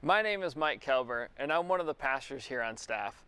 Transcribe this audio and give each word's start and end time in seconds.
My 0.00 0.22
name 0.22 0.44
is 0.44 0.54
Mike 0.54 0.84
Kelber, 0.84 1.26
and 1.38 1.52
I'm 1.52 1.66
one 1.66 1.80
of 1.80 1.86
the 1.86 1.94
pastors 1.94 2.44
here 2.44 2.62
on 2.62 2.76
staff. 2.76 3.24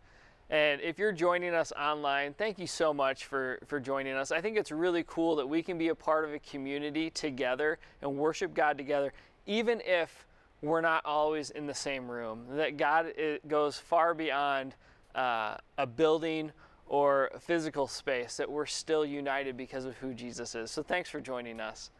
And 0.49 0.79
if 0.79 0.97
you're 0.97 1.11
joining 1.11 1.53
us 1.53 1.73
online, 1.73 2.33
thank 2.33 2.59
you 2.59 2.67
so 2.67 2.93
much 2.93 3.25
for, 3.25 3.59
for 3.67 3.81
joining 3.81 4.13
us. 4.13 4.31
I 4.31 4.39
think 4.39 4.55
it's 4.55 4.71
really 4.71 5.03
cool 5.05 5.35
that 5.35 5.47
we 5.47 5.63
can 5.63 5.77
be 5.77 5.89
a 5.89 5.95
part 5.95 6.23
of 6.23 6.33
a 6.33 6.39
community 6.39 7.09
together 7.09 7.77
and 8.01 8.15
worship 8.15 8.53
God 8.53 8.77
together, 8.77 9.11
even 9.45 9.81
if 9.83 10.25
we're 10.61 10.79
not 10.79 11.05
always 11.05 11.49
in 11.49 11.67
the 11.67 11.73
same 11.73 12.09
room. 12.09 12.45
That 12.51 12.77
God 12.77 13.07
goes 13.49 13.77
far 13.77 14.13
beyond 14.13 14.73
uh, 15.13 15.57
a 15.77 15.85
building 15.85 16.53
or 16.87 17.31
physical 17.41 17.85
space, 17.85 18.37
that 18.37 18.49
we're 18.49 18.65
still 18.65 19.05
united 19.05 19.57
because 19.57 19.83
of 19.83 19.97
who 19.97 20.13
Jesus 20.13 20.55
is. 20.55 20.71
So 20.71 20.83
thanks 20.83 21.09
for 21.09 21.19
joining 21.19 21.59
us. 21.59 21.91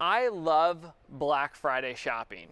I 0.00 0.28
love 0.28 0.86
Black 1.10 1.54
Friday 1.54 1.94
shopping. 1.94 2.48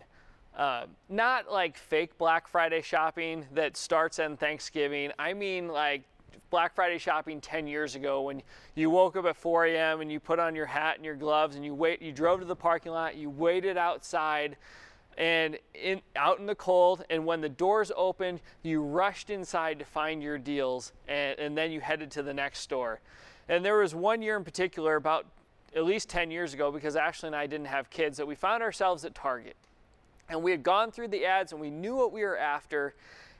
Uh, 0.57 0.86
not 1.09 1.50
like 1.50 1.77
fake 1.77 2.16
Black 2.16 2.46
Friday 2.46 2.81
shopping 2.81 3.45
that 3.54 3.76
starts 3.76 4.21
on 4.21 4.36
Thanksgiving. 4.36 5.11
I 5.18 5.32
mean, 5.32 5.68
like 5.68 6.04
Black 6.50 6.76
Friday 6.76 6.99
shopping 6.99 7.40
10 7.40 7.67
years 7.67 7.96
ago 7.96 8.22
when 8.22 8.40
you 8.76 8.89
woke 8.89 9.17
up 9.17 9.25
at 9.25 9.36
4 9.36 9.67
a.m. 9.67 10.00
and 10.00 10.12
you 10.12 10.21
put 10.21 10.39
on 10.39 10.54
your 10.54 10.67
hat 10.67 10.95
and 10.96 11.04
your 11.04 11.17
gloves 11.17 11.57
and 11.57 11.64
you 11.64 11.75
wait, 11.75 12.00
you 12.00 12.12
drove 12.12 12.39
to 12.39 12.46
the 12.46 12.54
parking 12.54 12.93
lot, 12.93 13.17
you 13.17 13.31
waited 13.31 13.76
outside 13.76 14.57
and 15.18 15.59
in, 15.75 16.00
out 16.17 16.39
in 16.39 16.46
the 16.46 16.54
cold, 16.54 17.04
and 17.11 17.25
when 17.25 17.40
the 17.40 17.48
doors 17.48 17.93
opened, 17.96 18.40
you 18.62 18.82
rushed 18.82 19.31
inside 19.31 19.79
to 19.79 19.84
find 19.84 20.21
your 20.21 20.39
deals, 20.39 20.93
and, 21.07 21.39
and 21.39 21.57
then 21.57 21.71
you 21.71 21.81
headed 21.81 22.11
to 22.12 22.23
the 22.23 22.34
next 22.34 22.61
store. 22.61 23.00
And 23.48 23.64
there 23.64 23.79
was 23.79 23.95
one 23.95 24.23
year 24.23 24.36
in 24.36 24.43
particular, 24.43 24.96
about 24.96 25.26
at 25.76 25.84
least 25.84 26.09
10 26.09 26.32
years 26.32 26.53
ago, 26.53 26.73
because 26.73 26.96
Ashley 26.96 27.29
and 27.29 27.36
I 27.36 27.46
didn't 27.46 27.67
have 27.67 27.90
kids, 27.90 28.17
that 28.17 28.26
we 28.26 28.34
found 28.34 28.62
ourselves 28.62 29.04
at 29.04 29.14
Target 29.14 29.57
and 30.29 30.43
we 30.43 30.51
had 30.51 30.63
gone 30.63 30.91
through 30.91 31.09
the 31.09 31.25
ads 31.25 31.53
and 31.53 31.61
we 31.61 31.71
knew 31.71 31.96
what 31.96 32.12
we 32.12 32.23
were 32.23 32.39
after 32.39 32.95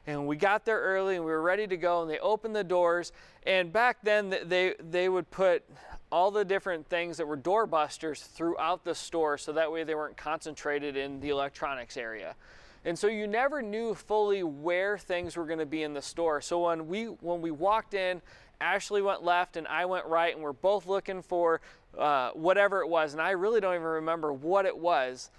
and 0.06 0.27
we 0.27 0.37
got 0.37 0.65
there 0.65 0.80
early 0.80 1.16
and 1.16 1.25
we 1.25 1.31
were 1.31 1.42
ready 1.42 1.67
to 1.67 1.77
go 1.77 2.03
and 2.03 2.11
they 2.11 2.19
opened 2.19 2.55
the 2.55 2.64
doors 2.64 3.12
and 3.47 3.72
back 3.72 3.98
then 4.03 4.34
they 4.45 4.75
they 4.91 5.08
would 5.08 5.31
put 5.31 5.64
all 6.12 6.31
the 6.31 6.45
different 6.45 6.86
things 6.86 7.17
that 7.17 7.27
were 7.27 7.36
doorbusters 7.36 8.23
throughout 8.23 8.84
the 8.84 8.95
store 8.95 9.36
so 9.36 9.53
that 9.53 9.73
way 9.73 9.83
they 9.83 9.95
weren't 9.95 10.17
concentrated 10.17 10.97
in 10.97 11.19
the 11.20 11.31
electronics 11.31 11.97
area. 11.97 12.36
And 12.84 12.97
so 12.97 13.08
you 13.08 13.27
never 13.27 13.62
knew 13.62 13.95
fully 13.95 14.42
where 14.42 14.97
things 14.97 15.36
were 15.36 15.47
going 15.47 15.58
to 15.58 15.67
be 15.67 15.83
in 15.83 15.95
the 15.95 16.03
store. 16.03 16.41
So 16.41 16.67
when 16.67 16.86
we 16.86 17.06
when 17.06 17.41
we 17.41 17.51
walked 17.51 17.95
in 17.95 18.23
ashley 18.61 19.03
went 19.03 19.23
left 19.25 19.56
and 19.56 19.67
i 19.67 19.84
went 19.84 20.06
right 20.06 20.34
and 20.34 20.42
we're 20.42 20.53
both 20.53 20.86
looking 20.86 21.20
for 21.20 21.61
uh, 21.98 22.30
whatever 22.30 22.80
it 22.80 22.89
was 22.89 23.12
and 23.12 23.20
i 23.20 23.30
really 23.30 23.61
don't 23.61 23.75
even 23.75 23.84
remember 23.84 24.33
what 24.33 24.64
it 24.64 24.77
was 24.77 25.30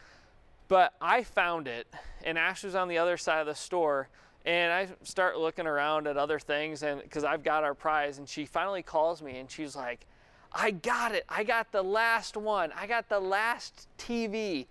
but 0.67 0.93
I 1.01 1.23
found 1.23 1.67
it, 1.67 1.87
and 2.23 2.37
Ash 2.37 2.63
was 2.63 2.75
on 2.75 2.87
the 2.87 2.97
other 2.97 3.17
side 3.17 3.39
of 3.39 3.47
the 3.47 3.55
store, 3.55 4.09
and 4.45 4.71
I 4.71 4.87
start 5.03 5.37
looking 5.37 5.67
around 5.67 6.07
at 6.07 6.17
other 6.17 6.39
things, 6.39 6.83
and 6.83 7.01
because 7.01 7.23
I've 7.23 7.43
got 7.43 7.63
our 7.63 7.73
prize, 7.73 8.17
and 8.17 8.27
she 8.27 8.45
finally 8.45 8.83
calls 8.83 9.21
me, 9.21 9.37
and 9.37 9.49
she's 9.49 9.75
like, 9.75 10.05
"I 10.51 10.71
got 10.71 11.13
it! 11.13 11.25
I 11.29 11.43
got 11.43 11.71
the 11.71 11.83
last 11.83 12.37
one! 12.37 12.71
I 12.75 12.87
got 12.87 13.09
the 13.09 13.19
last 13.19 13.87
TV!" 13.97 14.67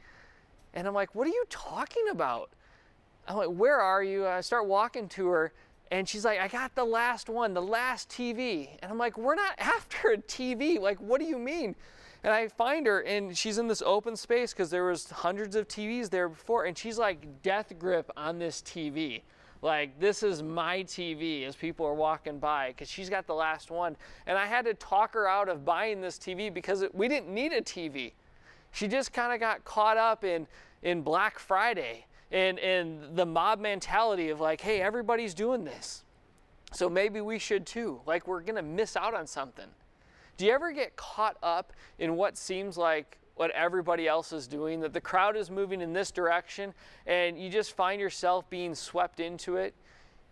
And 0.72 0.86
I'm 0.86 0.94
like, 0.94 1.14
"What 1.14 1.26
are 1.26 1.30
you 1.30 1.44
talking 1.48 2.08
about?" 2.10 2.50
I'm 3.26 3.36
like, 3.36 3.48
"Where 3.48 3.80
are 3.80 4.02
you?" 4.02 4.26
I 4.26 4.40
start 4.40 4.66
walking 4.66 5.08
to 5.10 5.28
her, 5.28 5.52
and 5.90 6.08
she's 6.08 6.24
like, 6.24 6.40
"I 6.40 6.48
got 6.48 6.74
the 6.74 6.84
last 6.84 7.28
one, 7.28 7.54
the 7.54 7.62
last 7.62 8.08
TV," 8.08 8.78
and 8.80 8.90
I'm 8.90 8.98
like, 8.98 9.16
"We're 9.18 9.34
not 9.36 9.54
after 9.58 10.10
a 10.10 10.18
TV! 10.18 10.80
Like, 10.80 10.98
what 10.98 11.20
do 11.20 11.26
you 11.26 11.38
mean?" 11.38 11.74
And 12.24 12.32
I 12.32 12.48
find 12.48 12.86
her, 12.86 13.00
and 13.00 13.36
she's 13.36 13.58
in 13.58 13.68
this 13.68 13.82
open 13.84 14.16
space 14.16 14.54
because 14.54 14.70
there 14.70 14.86
was 14.86 15.10
hundreds 15.10 15.54
of 15.56 15.68
TVs 15.68 16.08
there 16.08 16.30
before, 16.30 16.64
and 16.64 16.76
she's 16.76 16.98
like 16.98 17.42
death 17.42 17.74
grip 17.78 18.10
on 18.16 18.38
this 18.38 18.62
TV. 18.62 19.20
Like 19.60 20.00
this 20.00 20.22
is 20.22 20.42
my 20.42 20.82
TV 20.84 21.46
as 21.46 21.54
people 21.54 21.86
are 21.86 21.94
walking 21.94 22.38
by 22.38 22.68
because 22.68 22.88
she's 22.88 23.10
got 23.10 23.26
the 23.26 23.34
last 23.34 23.70
one. 23.70 23.94
And 24.26 24.38
I 24.38 24.46
had 24.46 24.64
to 24.64 24.74
talk 24.74 25.12
her 25.12 25.28
out 25.28 25.50
of 25.50 25.66
buying 25.66 26.00
this 26.00 26.18
TV 26.18 26.52
because 26.52 26.80
it, 26.80 26.94
we 26.94 27.08
didn't 27.08 27.28
need 27.32 27.52
a 27.52 27.60
TV. 27.60 28.12
She 28.72 28.88
just 28.88 29.12
kind 29.12 29.32
of 29.32 29.38
got 29.38 29.64
caught 29.64 29.98
up 29.98 30.24
in 30.24 30.46
in 30.82 31.02
Black 31.02 31.38
Friday 31.38 32.06
and 32.32 32.58
and 32.58 33.16
the 33.16 33.26
mob 33.26 33.60
mentality 33.60 34.30
of 34.30 34.40
like, 34.40 34.62
hey, 34.62 34.80
everybody's 34.80 35.34
doing 35.34 35.64
this. 35.64 36.04
So 36.72 36.88
maybe 36.88 37.20
we 37.20 37.38
should 37.38 37.66
too. 37.66 38.00
Like 38.06 38.26
we're 38.26 38.40
going 38.40 38.56
to 38.56 38.62
miss 38.62 38.96
out 38.96 39.14
on 39.14 39.26
something. 39.26 39.68
Do 40.36 40.46
you 40.46 40.52
ever 40.52 40.72
get 40.72 40.96
caught 40.96 41.36
up 41.42 41.72
in 41.98 42.16
what 42.16 42.36
seems 42.36 42.76
like 42.76 43.18
what 43.36 43.50
everybody 43.50 44.06
else 44.06 44.32
is 44.32 44.46
doing, 44.46 44.80
that 44.80 44.92
the 44.92 45.00
crowd 45.00 45.36
is 45.36 45.50
moving 45.50 45.80
in 45.80 45.92
this 45.92 46.10
direction, 46.10 46.72
and 47.06 47.38
you 47.38 47.50
just 47.50 47.74
find 47.74 48.00
yourself 48.00 48.48
being 48.48 48.74
swept 48.74 49.20
into 49.20 49.56
it? 49.56 49.74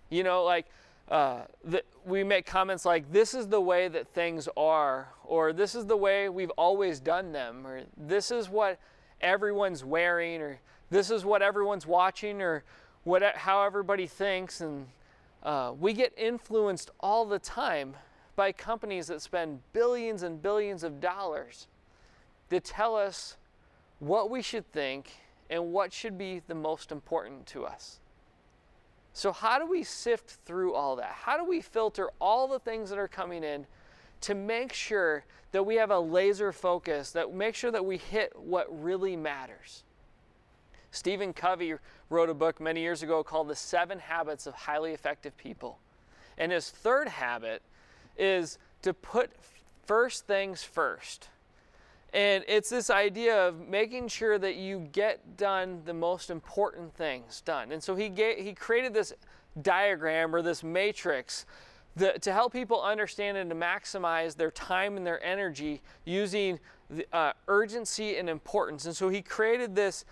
You 0.08 0.22
know, 0.22 0.44
like 0.44 0.66
uh, 1.08 1.42
the, 1.64 1.82
we 2.04 2.22
make 2.22 2.46
comments 2.46 2.84
like, 2.84 3.10
this 3.12 3.34
is 3.34 3.48
the 3.48 3.60
way 3.60 3.88
that 3.88 4.08
things 4.08 4.48
are, 4.56 5.08
or 5.24 5.52
this 5.52 5.74
is 5.74 5.86
the 5.86 5.96
way 5.96 6.28
we've 6.28 6.50
always 6.50 7.00
done 7.00 7.32
them, 7.32 7.66
or 7.66 7.82
this 7.96 8.30
is 8.30 8.48
what 8.48 8.78
everyone's 9.20 9.84
wearing, 9.84 10.40
or 10.40 10.60
this 10.90 11.10
is 11.10 11.24
what 11.24 11.42
everyone's 11.42 11.86
watching, 11.86 12.40
or 12.40 12.62
what, 13.04 13.22
how 13.36 13.64
everybody 13.64 14.06
thinks. 14.06 14.60
And 14.60 14.86
uh, 15.42 15.72
we 15.78 15.92
get 15.92 16.12
influenced 16.16 16.90
all 17.00 17.24
the 17.24 17.38
time 17.38 17.94
by 18.42 18.50
companies 18.50 19.06
that 19.06 19.22
spend 19.22 19.60
billions 19.72 20.24
and 20.24 20.42
billions 20.42 20.82
of 20.82 21.00
dollars 21.00 21.68
to 22.50 22.58
tell 22.58 22.96
us 22.96 23.36
what 24.00 24.30
we 24.30 24.42
should 24.42 24.68
think 24.72 25.12
and 25.48 25.72
what 25.72 25.92
should 25.92 26.18
be 26.18 26.42
the 26.48 26.54
most 26.56 26.90
important 26.90 27.46
to 27.46 27.64
us. 27.64 28.00
So, 29.12 29.30
how 29.30 29.60
do 29.60 29.66
we 29.68 29.84
sift 29.84 30.38
through 30.44 30.74
all 30.74 30.96
that? 30.96 31.12
How 31.12 31.36
do 31.36 31.44
we 31.44 31.60
filter 31.60 32.10
all 32.20 32.48
the 32.48 32.58
things 32.58 32.90
that 32.90 32.98
are 32.98 33.06
coming 33.06 33.44
in 33.44 33.64
to 34.22 34.34
make 34.34 34.72
sure 34.72 35.24
that 35.52 35.62
we 35.62 35.76
have 35.76 35.92
a 35.92 36.00
laser 36.00 36.50
focus, 36.50 37.12
that 37.12 37.32
make 37.32 37.54
sure 37.54 37.70
that 37.70 37.84
we 37.84 37.96
hit 37.96 38.32
what 38.36 38.66
really 38.82 39.14
matters? 39.14 39.84
Stephen 40.90 41.32
Covey 41.32 41.74
wrote 42.10 42.28
a 42.28 42.34
book 42.34 42.60
many 42.60 42.80
years 42.80 43.04
ago 43.04 43.22
called 43.22 43.46
The 43.46 43.54
Seven 43.54 44.00
Habits 44.00 44.48
of 44.48 44.54
Highly 44.54 44.94
Effective 44.94 45.36
People. 45.36 45.78
And 46.36 46.50
his 46.50 46.70
third 46.70 47.06
habit 47.06 47.62
is 48.16 48.58
to 48.82 48.92
put 48.92 49.30
first 49.84 50.26
things 50.26 50.62
first. 50.62 51.28
And 52.12 52.44
it's 52.46 52.68
this 52.68 52.90
idea 52.90 53.48
of 53.48 53.68
making 53.68 54.08
sure 54.08 54.38
that 54.38 54.56
you 54.56 54.88
get 54.92 55.36
done 55.36 55.80
the 55.86 55.94
most 55.94 56.28
important 56.28 56.94
things 56.94 57.40
done. 57.40 57.72
And 57.72 57.82
so 57.82 57.96
he, 57.96 58.12
he 58.36 58.52
created 58.52 58.92
this 58.92 59.14
diagram 59.60 60.34
or 60.34 60.42
this 60.42 60.62
matrix 60.62 61.46
the, 61.96 62.12
to 62.20 62.32
help 62.32 62.52
people 62.52 62.82
understand 62.82 63.36
and 63.36 63.50
to 63.50 63.56
maximize 63.56 64.36
their 64.36 64.50
time 64.50 64.96
and 64.96 65.06
their 65.06 65.22
energy 65.24 65.82
using 66.04 66.58
the, 66.88 67.06
uh, 67.12 67.32
urgency 67.48 68.16
and 68.16 68.28
importance. 68.28 68.86
And 68.86 68.96
so 68.96 69.08
he 69.08 69.20
created 69.20 69.74
this 69.74 70.04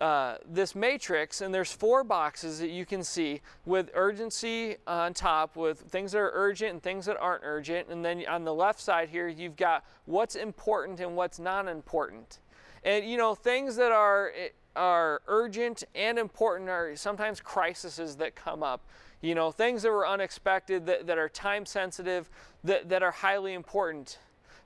uh, 0.00 0.36
this 0.46 0.74
matrix, 0.74 1.40
and 1.40 1.54
there's 1.54 1.72
four 1.72 2.04
boxes 2.04 2.58
that 2.60 2.70
you 2.70 2.84
can 2.84 3.02
see 3.02 3.40
with 3.64 3.90
urgency 3.94 4.76
on 4.86 5.14
top, 5.14 5.56
with 5.56 5.80
things 5.80 6.12
that 6.12 6.18
are 6.18 6.32
urgent 6.34 6.72
and 6.72 6.82
things 6.82 7.06
that 7.06 7.16
aren't 7.18 7.42
urgent. 7.44 7.88
And 7.88 8.04
then 8.04 8.24
on 8.28 8.44
the 8.44 8.54
left 8.54 8.80
side 8.80 9.08
here, 9.08 9.28
you've 9.28 9.56
got 9.56 9.84
what's 10.04 10.34
important 10.34 11.00
and 11.00 11.16
what's 11.16 11.38
not 11.38 11.68
important. 11.68 12.40
And 12.84 13.04
you 13.04 13.16
know, 13.16 13.34
things 13.34 13.76
that 13.76 13.92
are 13.92 14.32
are 14.76 15.22
urgent 15.26 15.84
and 15.94 16.18
important 16.18 16.68
are 16.68 16.94
sometimes 16.96 17.40
crises 17.40 18.16
that 18.16 18.34
come 18.34 18.62
up. 18.62 18.86
You 19.22 19.34
know, 19.34 19.50
things 19.50 19.82
that 19.82 19.90
were 19.90 20.06
unexpected, 20.06 20.86
that, 20.86 21.06
that 21.06 21.16
are 21.16 21.28
time 21.30 21.64
sensitive, 21.64 22.28
that, 22.64 22.90
that 22.90 23.02
are 23.02 23.10
highly 23.10 23.54
important. 23.54 24.18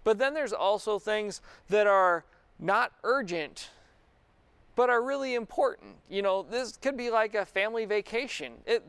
But 0.03 0.19
then 0.19 0.35
there's 0.35 0.53
also 0.53 0.99
things 0.99 1.41
that 1.69 1.87
are 1.87 2.25
not 2.59 2.93
urgent 3.05 3.71
but 4.77 4.91
are 4.91 5.03
really 5.03 5.35
important. 5.35 5.97
You 6.09 6.23
know, 6.23 6.43
this 6.43 6.77
could 6.77 6.97
be 6.97 7.11
like 7.11 7.35
a 7.35 7.45
family 7.45 7.85
vacation. 7.85 8.55
It, 8.67 8.83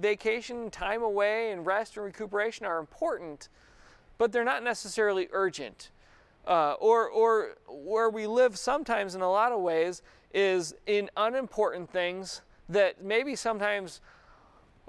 vacation, 0.00 0.70
time 0.70 1.02
away, 1.02 1.52
and 1.52 1.64
rest 1.64 1.96
and 1.96 2.04
recuperation 2.04 2.66
are 2.66 2.78
important, 2.78 3.48
but 4.18 4.32
they're 4.32 4.44
not 4.44 4.62
necessarily 4.62 5.28
urgent. 5.32 5.90
Uh, 6.46 6.72
or, 6.74 7.08
or 7.08 7.56
where 7.68 8.08
we 8.08 8.26
live 8.26 8.58
sometimes 8.58 9.14
in 9.14 9.20
a 9.20 9.30
lot 9.30 9.52
of 9.52 9.60
ways 9.60 10.02
is 10.32 10.74
in 10.86 11.10
unimportant 11.16 11.90
things 11.90 12.40
that 12.68 13.02
maybe 13.02 13.36
sometimes 13.36 14.00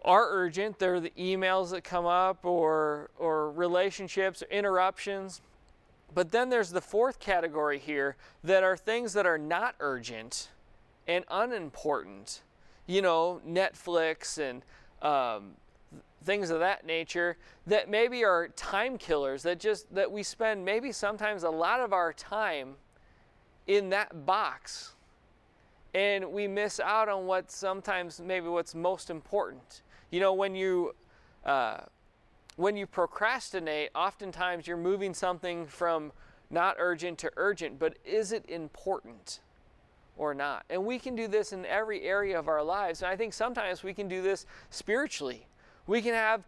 are 0.04 0.28
urgent. 0.30 0.80
They're 0.80 1.00
the 1.00 1.14
emails 1.18 1.72
that 1.72 1.84
come 1.84 2.06
up, 2.06 2.46
or, 2.46 3.10
or 3.18 3.52
relationships, 3.52 4.42
or 4.42 4.48
interruptions 4.48 5.42
but 6.14 6.32
then 6.32 6.50
there's 6.50 6.72
the 6.72 6.82
fourth 6.82 7.20
category 7.20 7.80
here 7.80 8.16
that 8.44 8.64
are 8.64 8.76
things 8.76 9.14
that 9.14 9.26
are 9.26 9.38
not 9.38 9.76
urgent 9.80 10.50
and 11.08 11.26
unimportant. 11.30 12.42
You 12.88 13.02
know, 13.02 13.42
Netflix 13.48 14.38
and 14.38 14.64
um, 15.02 15.52
things 16.24 16.50
of 16.50 16.60
that 16.60 16.86
nature 16.86 17.38
that 17.68 17.90
maybe 17.90 18.24
are 18.24 18.50
time 18.50 18.98
killers 18.98 19.44
that 19.44 19.60
just 19.60 19.94
that 19.94 20.12
we 20.12 20.24
spend 20.24 20.64
maybe 20.66 20.92
sometimes 20.92 21.44
a 21.44 21.50
lot 21.50 21.80
of 21.80 21.94
our 21.94 22.14
time 22.14 22.76
in 23.68 23.90
that 23.90 24.26
box 24.26 24.94
and 25.94 26.32
we 26.32 26.48
miss 26.48 26.80
out 26.80 27.10
on 27.10 27.26
what 27.26 27.52
sometimes 27.52 28.22
maybe 28.22 28.48
what's 28.48 28.74
most 28.74 29.10
important. 29.10 29.82
You 30.10 30.20
know, 30.20 30.34
when 30.34 30.56
you 30.56 30.96
uh, 31.46 31.82
when 32.56 32.76
you 32.76 32.86
procrastinate, 32.86 33.90
oftentimes 33.96 34.68
you're 34.68 34.78
moving 34.78 35.14
something 35.14 35.66
from 35.66 36.12
not 36.50 36.76
urgent 36.80 37.18
to 37.20 37.32
urgent, 37.38 37.80
but 37.80 37.98
is 38.06 38.32
it 38.32 38.46
important 38.50 39.40
or 40.18 40.34
not? 40.34 40.66
And 40.70 40.86
we 40.86 41.00
can 41.00 41.16
do 41.16 41.28
this 41.28 41.54
in 41.54 41.66
every 41.66 42.04
area 42.04 42.38
of 42.38 42.48
our 42.48 42.62
lives. 42.62 43.02
And 43.02 43.10
I 43.10 43.16
think 43.16 43.34
sometimes 43.34 43.84
we 43.84 43.94
can 43.94 44.08
do 44.08 44.22
this 44.22 44.46
spiritually. 44.70 45.48
We 45.88 46.02
can 46.02 46.14
have 46.14 46.44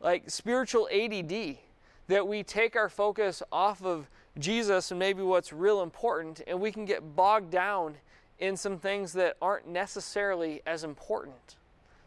like 0.00 0.30
spiritual 0.30 0.88
ADD 0.92 1.58
that 2.06 2.26
we 2.26 2.42
take 2.42 2.76
our 2.76 2.88
focus 2.88 3.42
off 3.52 3.84
of 3.84 4.08
Jesus 4.38 4.90
and 4.90 4.98
maybe 4.98 5.22
what's 5.22 5.52
real 5.52 5.82
important, 5.82 6.40
and 6.46 6.60
we 6.60 6.72
can 6.72 6.84
get 6.84 7.16
bogged 7.16 7.50
down 7.50 7.96
in 8.38 8.56
some 8.56 8.78
things 8.78 9.12
that 9.14 9.36
aren't 9.42 9.66
necessarily 9.66 10.62
as 10.64 10.84
important, 10.84 11.56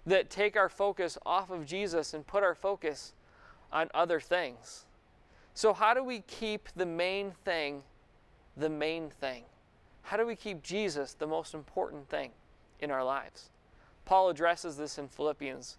that 0.05 0.29
take 0.29 0.55
our 0.55 0.69
focus 0.69 1.17
off 1.25 1.51
of 1.51 1.65
Jesus 1.65 2.13
and 2.13 2.25
put 2.25 2.41
our 2.41 2.55
focus 2.55 3.13
on 3.71 3.89
other 3.93 4.19
things. 4.19 4.85
So, 5.53 5.73
how 5.73 5.93
do 5.93 6.03
we 6.03 6.21
keep 6.21 6.69
the 6.75 6.85
main 6.85 7.31
thing 7.43 7.83
the 8.57 8.69
main 8.69 9.09
thing? 9.09 9.43
How 10.03 10.17
do 10.17 10.25
we 10.25 10.35
keep 10.35 10.61
Jesus 10.61 11.13
the 11.13 11.27
most 11.27 11.53
important 11.53 12.09
thing 12.09 12.31
in 12.79 12.91
our 12.91 13.03
lives? 13.03 13.49
Paul 14.05 14.29
addresses 14.29 14.77
this 14.77 14.97
in 14.97 15.07
Philippians. 15.07 15.77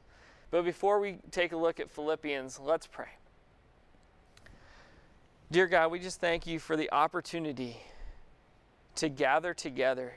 But 0.50 0.64
before 0.64 1.00
we 1.00 1.18
take 1.30 1.52
a 1.52 1.56
look 1.56 1.80
at 1.80 1.90
Philippians, 1.90 2.60
let's 2.60 2.86
pray. 2.86 3.08
Dear 5.50 5.66
God, 5.66 5.90
we 5.90 5.98
just 5.98 6.20
thank 6.20 6.46
you 6.46 6.58
for 6.58 6.76
the 6.76 6.90
opportunity 6.92 7.78
to 8.96 9.08
gather 9.08 9.54
together, 9.54 10.12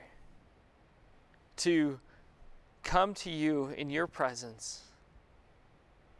to 1.58 1.98
come 2.82 3.14
to 3.14 3.30
you 3.30 3.66
in 3.76 3.90
your 3.90 4.06
presence, 4.06 4.82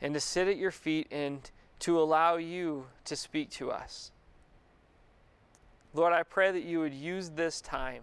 and 0.01 0.15
to 0.15 0.21
sit 0.21 0.49
at 0.49 0.57
your 0.57 0.71
feet 0.71 1.07
and 1.11 1.51
to 1.81 2.01
allow 2.01 2.37
you 2.37 2.87
to 3.05 3.17
speak 3.17 3.51
to 3.51 3.71
us. 3.71 4.11
Lord, 5.95 6.13
I 6.13 6.23
pray 6.23 6.51
that 6.51 6.65
you 6.65 6.81
would 6.81 6.95
use 6.95 7.31
this 7.31 7.61
time 7.61 8.03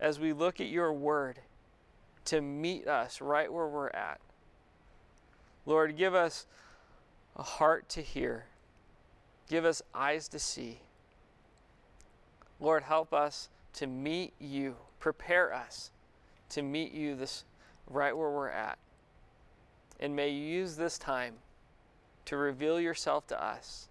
as 0.00 0.18
we 0.18 0.32
look 0.32 0.60
at 0.60 0.68
your 0.68 0.92
word 0.92 1.38
to 2.26 2.40
meet 2.40 2.88
us 2.88 3.20
right 3.20 3.52
where 3.52 3.68
we're 3.68 3.90
at. 3.90 4.20
Lord, 5.66 5.96
give 5.96 6.14
us 6.14 6.46
a 7.36 7.42
heart 7.42 7.88
to 7.90 8.00
hear, 8.00 8.46
give 9.48 9.64
us 9.64 9.82
eyes 9.94 10.28
to 10.28 10.38
see. 10.38 10.80
Lord, 12.60 12.82
help 12.82 13.12
us 13.12 13.48
to 13.74 13.86
meet 13.86 14.32
you, 14.38 14.76
prepare 15.00 15.52
us 15.52 15.90
to 16.50 16.62
meet 16.62 16.92
you 16.92 17.14
this 17.16 17.44
right 17.88 18.16
where 18.16 18.30
we're 18.30 18.48
at. 18.48 18.78
And 20.00 20.14
may 20.14 20.30
you 20.30 20.44
use 20.44 20.76
this 20.76 20.98
time 20.98 21.34
to 22.26 22.36
reveal 22.36 22.80
yourself 22.80 23.26
to 23.28 23.42
us 23.42 23.88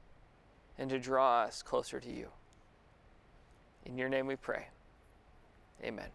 and 0.77 0.89
to 0.89 0.99
draw 0.99 1.41
us 1.41 1.61
closer 1.61 1.99
to 1.99 2.11
you. 2.11 2.27
In 3.85 3.97
your 3.97 4.09
name 4.09 4.27
we 4.27 4.35
pray. 4.35 4.67
Amen. 5.83 6.09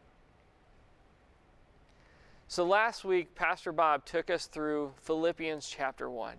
So 2.51 2.65
last 2.65 3.05
week, 3.05 3.35
Pastor 3.35 3.73
Bob 3.73 4.07
took 4.07 4.31
us 4.31 4.47
through 4.47 4.93
Philippians 5.03 5.69
chapter 5.69 6.09
1. 6.09 6.37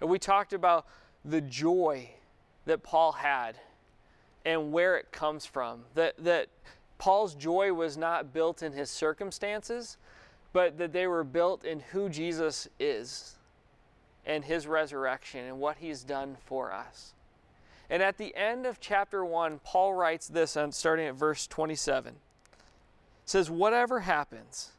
And 0.00 0.08
we 0.08 0.18
talked 0.18 0.52
about 0.52 0.86
the 1.24 1.40
joy 1.40 2.10
that 2.66 2.84
Paul 2.84 3.12
had 3.12 3.56
and 4.44 4.72
where 4.72 4.96
it 4.96 5.10
comes 5.10 5.44
from. 5.44 5.80
That, 5.94 6.14
that 6.18 6.48
Paul's 6.98 7.34
joy 7.34 7.72
was 7.72 7.96
not 7.96 8.32
built 8.32 8.62
in 8.62 8.72
his 8.72 8.90
circumstances, 8.90 9.96
but 10.52 10.78
that 10.78 10.92
they 10.92 11.06
were 11.06 11.24
built 11.24 11.64
in 11.64 11.80
who 11.80 12.08
Jesus 12.08 12.68
is 12.78 13.36
and 14.24 14.44
his 14.44 14.66
resurrection 14.66 15.44
and 15.44 15.58
what 15.58 15.78
he's 15.78 16.04
done 16.04 16.36
for 16.44 16.72
us. 16.72 17.14
And 17.90 18.02
at 18.02 18.18
the 18.18 18.34
end 18.36 18.66
of 18.66 18.80
chapter 18.80 19.24
1, 19.24 19.60
Paul 19.64 19.94
writes 19.94 20.28
this 20.28 20.56
starting 20.70 21.06
at 21.06 21.14
verse 21.14 21.46
27. 21.46 22.14
It 22.14 22.18
says, 23.24 23.50
Whatever 23.50 24.00
happens, 24.00 24.72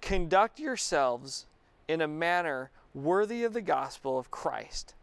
conduct 0.00 0.58
yourselves 0.58 1.46
in 1.86 2.00
a 2.00 2.08
manner 2.08 2.70
worthy 2.94 3.44
of 3.44 3.52
the 3.52 3.60
gospel 3.60 4.18
of 4.18 4.30
Christ. 4.30 4.94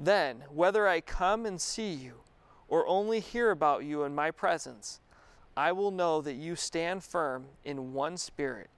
Then, 0.00 0.44
whether 0.50 0.88
I 0.88 1.00
come 1.00 1.44
and 1.44 1.60
see 1.60 1.92
you 1.92 2.14
or 2.68 2.86
only 2.86 3.20
hear 3.20 3.50
about 3.50 3.84
you 3.84 4.04
in 4.04 4.14
my 4.14 4.30
presence, 4.30 5.00
I 5.56 5.72
will 5.72 5.90
know 5.90 6.20
that 6.22 6.34
you 6.34 6.54
stand 6.54 7.02
firm 7.02 7.46
in 7.64 7.92
one 7.92 8.16
spirit, 8.16 8.70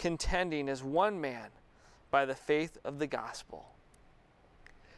contending 0.00 0.70
as 0.70 0.82
one 0.82 1.20
man 1.20 1.50
by 2.10 2.24
the 2.24 2.34
faith 2.34 2.78
of 2.84 2.98
the 2.98 3.06
gospel. 3.06 3.66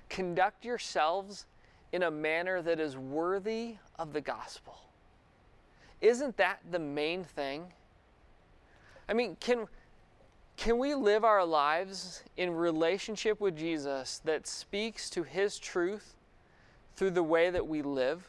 Conduct 0.08 0.64
yourselves 0.64 1.46
in 1.90 2.04
a 2.04 2.10
manner 2.10 2.62
that 2.62 2.78
is 2.78 2.96
worthy 2.96 3.74
of 3.98 4.12
the 4.12 4.20
gospel. 4.20 4.78
Isn't 6.00 6.36
that 6.36 6.60
the 6.70 6.78
main 6.78 7.24
thing? 7.24 7.64
I 9.08 9.12
mean, 9.14 9.36
can, 9.40 9.66
can 10.56 10.78
we 10.78 10.94
live 10.94 11.24
our 11.24 11.44
lives 11.44 12.22
in 12.36 12.52
relationship 12.52 13.40
with 13.40 13.56
Jesus 13.56 14.20
that 14.24 14.46
speaks 14.46 15.10
to 15.10 15.24
his 15.24 15.58
truth 15.58 16.14
through 16.94 17.10
the 17.10 17.24
way 17.24 17.50
that 17.50 17.66
we 17.66 17.82
live? 17.82 18.28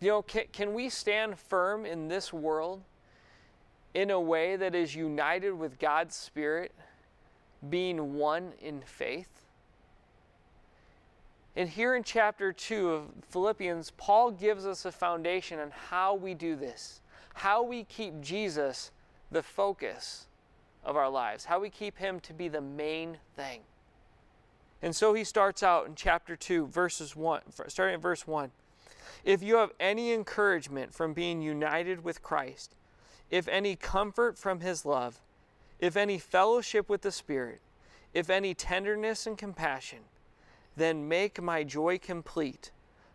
You 0.00 0.08
know, 0.08 0.22
can, 0.22 0.46
can 0.50 0.74
we 0.74 0.88
stand 0.88 1.38
firm 1.38 1.86
in 1.86 2.08
this 2.08 2.32
world 2.32 2.82
in 3.94 4.10
a 4.10 4.20
way 4.20 4.56
that 4.56 4.74
is 4.74 4.94
united 4.94 5.52
with 5.52 5.78
God's 5.78 6.14
Spirit, 6.14 6.72
being 7.68 8.14
one 8.14 8.52
in 8.60 8.82
faith? 8.82 9.28
And 11.56 11.68
here 11.68 11.96
in 11.96 12.04
chapter 12.04 12.52
2 12.52 12.90
of 12.90 13.04
Philippians, 13.30 13.92
Paul 13.96 14.30
gives 14.30 14.64
us 14.64 14.84
a 14.84 14.92
foundation 14.92 15.58
on 15.58 15.70
how 15.70 16.14
we 16.14 16.34
do 16.34 16.54
this, 16.54 17.00
how 17.34 17.62
we 17.64 17.84
keep 17.84 18.20
Jesus 18.20 18.92
the 19.32 19.42
focus 19.42 20.26
of 20.84 20.96
our 20.96 21.10
lives, 21.10 21.46
how 21.46 21.58
we 21.58 21.68
keep 21.68 21.98
him 21.98 22.20
to 22.20 22.32
be 22.32 22.48
the 22.48 22.60
main 22.60 23.18
thing. 23.34 23.62
And 24.80 24.94
so 24.94 25.14
he 25.14 25.24
starts 25.24 25.62
out 25.62 25.86
in 25.88 25.96
chapter 25.96 26.36
2, 26.36 26.68
verses 26.68 27.16
1, 27.16 27.40
starting 27.66 27.94
at 27.94 28.00
verse 28.00 28.26
1. 28.26 28.52
If 29.24 29.42
you 29.42 29.56
have 29.56 29.72
any 29.80 30.12
encouragement 30.12 30.94
from 30.94 31.12
being 31.12 31.42
united 31.42 32.04
with 32.04 32.22
Christ, 32.22 32.76
if 33.30 33.48
any 33.48 33.76
comfort 33.76 34.38
from 34.38 34.60
his 34.60 34.84
love, 34.84 35.20
if 35.78 35.96
any 35.96 36.18
fellowship 36.18 36.88
with 36.88 37.02
the 37.02 37.12
Spirit, 37.12 37.60
if 38.14 38.30
any 38.30 38.54
tenderness 38.54 39.26
and 39.26 39.36
compassion, 39.36 40.00
then 40.76 41.08
make 41.08 41.42
my 41.42 41.64
joy 41.64 41.98
complete 41.98 42.70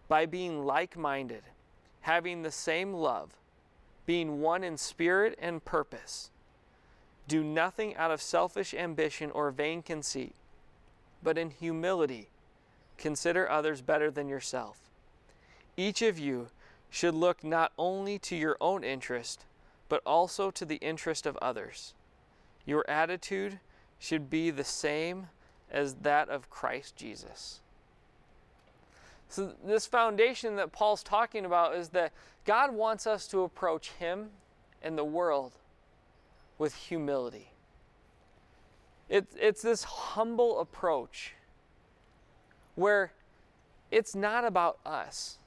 by 0.07 0.25
being 0.25 0.65
like 0.65 0.97
minded, 0.97 1.43
having 2.01 2.41
the 2.41 2.51
same 2.51 2.93
love, 2.93 3.31
being 4.05 4.41
one 4.41 4.63
in 4.63 4.77
spirit 4.77 5.37
and 5.41 5.63
purpose. 5.63 6.29
Do 7.27 7.43
nothing 7.43 7.95
out 7.95 8.11
of 8.11 8.21
selfish 8.21 8.73
ambition 8.73 9.31
or 9.31 9.49
vain 9.51 9.81
conceit, 9.81 10.35
but 11.23 11.37
in 11.37 11.49
humility 11.51 12.27
consider 12.97 13.49
others 13.49 13.81
better 13.81 14.11
than 14.11 14.27
yourself. 14.27 14.77
Each 15.77 16.01
of 16.01 16.19
you 16.19 16.49
should 16.89 17.15
look 17.15 17.43
not 17.43 17.71
only 17.77 18.19
to 18.19 18.35
your 18.35 18.57
own 18.61 18.83
interest, 18.83 19.45
but 19.93 20.01
also 20.07 20.49
to 20.49 20.65
the 20.65 20.77
interest 20.77 21.27
of 21.27 21.37
others. 21.37 21.93
Your 22.65 22.83
attitude 22.89 23.59
should 23.99 24.27
be 24.27 24.49
the 24.49 24.63
same 24.63 25.27
as 25.69 25.93
that 26.01 26.29
of 26.29 26.49
Christ 26.49 26.95
Jesus. 26.95 27.61
So, 29.29 29.53
this 29.63 29.85
foundation 29.85 30.55
that 30.55 30.71
Paul's 30.71 31.03
talking 31.03 31.45
about 31.45 31.75
is 31.75 31.89
that 31.89 32.11
God 32.43 32.73
wants 32.73 33.05
us 33.05 33.27
to 33.27 33.43
approach 33.43 33.91
Him 33.91 34.31
and 34.81 34.97
the 34.97 35.05
world 35.05 35.51
with 36.57 36.73
humility. 36.73 37.51
It's, 39.09 39.35
it's 39.39 39.61
this 39.61 39.83
humble 39.83 40.59
approach 40.59 41.35
where 42.73 43.11
it's 43.91 44.15
not 44.15 44.43
about 44.43 44.79
us. 44.87 45.37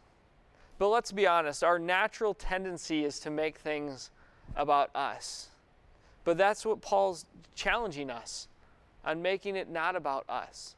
But 0.79 0.91
let's 0.91 1.11
be 1.11 1.27
honest, 1.27 1.65
our 1.65 1.81
natural 1.81 2.33
tendency 2.33 3.05
is 3.05 3.19
to 3.19 3.31
make 3.31 3.59
things 3.59 4.13
about 4.57 4.95
us. 4.95 5.49
But 6.25 6.39
that's 6.39 6.65
what 6.67 6.81
Paul's 6.81 7.27
challenging 7.55 8.11
us 8.11 8.49
on 9.05 9.23
making 9.23 9.57
it 9.57 9.71
not 9.71 9.95
about 9.95 10.25
us. 10.29 10.75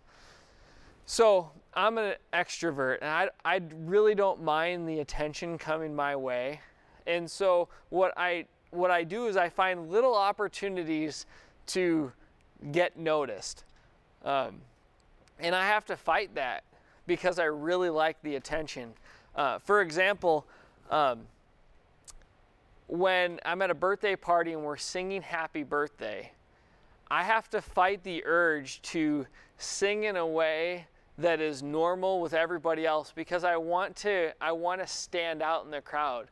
So 1.06 1.50
I'm 1.72 1.96
an 1.96 2.16
extrovert, 2.34 2.98
and 3.00 3.10
I, 3.10 3.28
I 3.44 3.62
really 3.86 4.14
don't 4.14 4.42
mind 4.42 4.86
the 4.86 5.00
attention 5.00 5.56
coming 5.56 5.96
my 5.96 6.14
way. 6.14 6.60
And 7.06 7.30
so 7.30 7.68
what 7.88 8.12
I 8.16 8.44
what 8.70 8.90
I 8.90 9.02
do 9.04 9.26
is 9.26 9.38
I 9.38 9.48
find 9.48 9.90
little 9.90 10.14
opportunities 10.14 11.24
to 11.68 12.12
get 12.70 12.98
noticed, 12.98 13.64
um, 14.22 14.60
and 15.38 15.54
I 15.54 15.66
have 15.66 15.86
to 15.86 15.96
fight 15.96 16.34
that 16.34 16.64
because 17.06 17.38
I 17.38 17.44
really 17.44 17.88
like 17.88 18.20
the 18.22 18.34
attention. 18.34 18.92
Uh, 19.34 19.58
for 19.58 19.80
example, 19.80 20.46
um, 20.90 21.20
when 22.88 23.38
I'm 23.44 23.62
at 23.62 23.70
a 23.70 23.74
birthday 23.74 24.16
party 24.16 24.54
and 24.54 24.64
we're 24.64 24.76
singing 24.76 25.22
happy 25.22 25.62
birthday, 25.62 26.32
I 27.10 27.22
have 27.22 27.48
to 27.50 27.62
fight 27.62 28.02
the 28.02 28.24
urge 28.24 28.82
to 28.82 29.26
sing 29.58 30.04
in 30.04 30.16
a 30.16 30.26
way 30.26 30.86
that 31.18 31.40
is 31.40 31.62
normal 31.62 32.20
with 32.20 32.32
everybody 32.32 32.86
else 32.86 33.12
because 33.14 33.44
I 33.44 33.56
want 33.56 33.96
to 33.96 34.32
I 34.40 34.52
want 34.52 34.80
to 34.80 34.86
stand 34.86 35.42
out 35.42 35.64
in 35.64 35.70
the 35.70 35.80
crowd. 35.80 36.28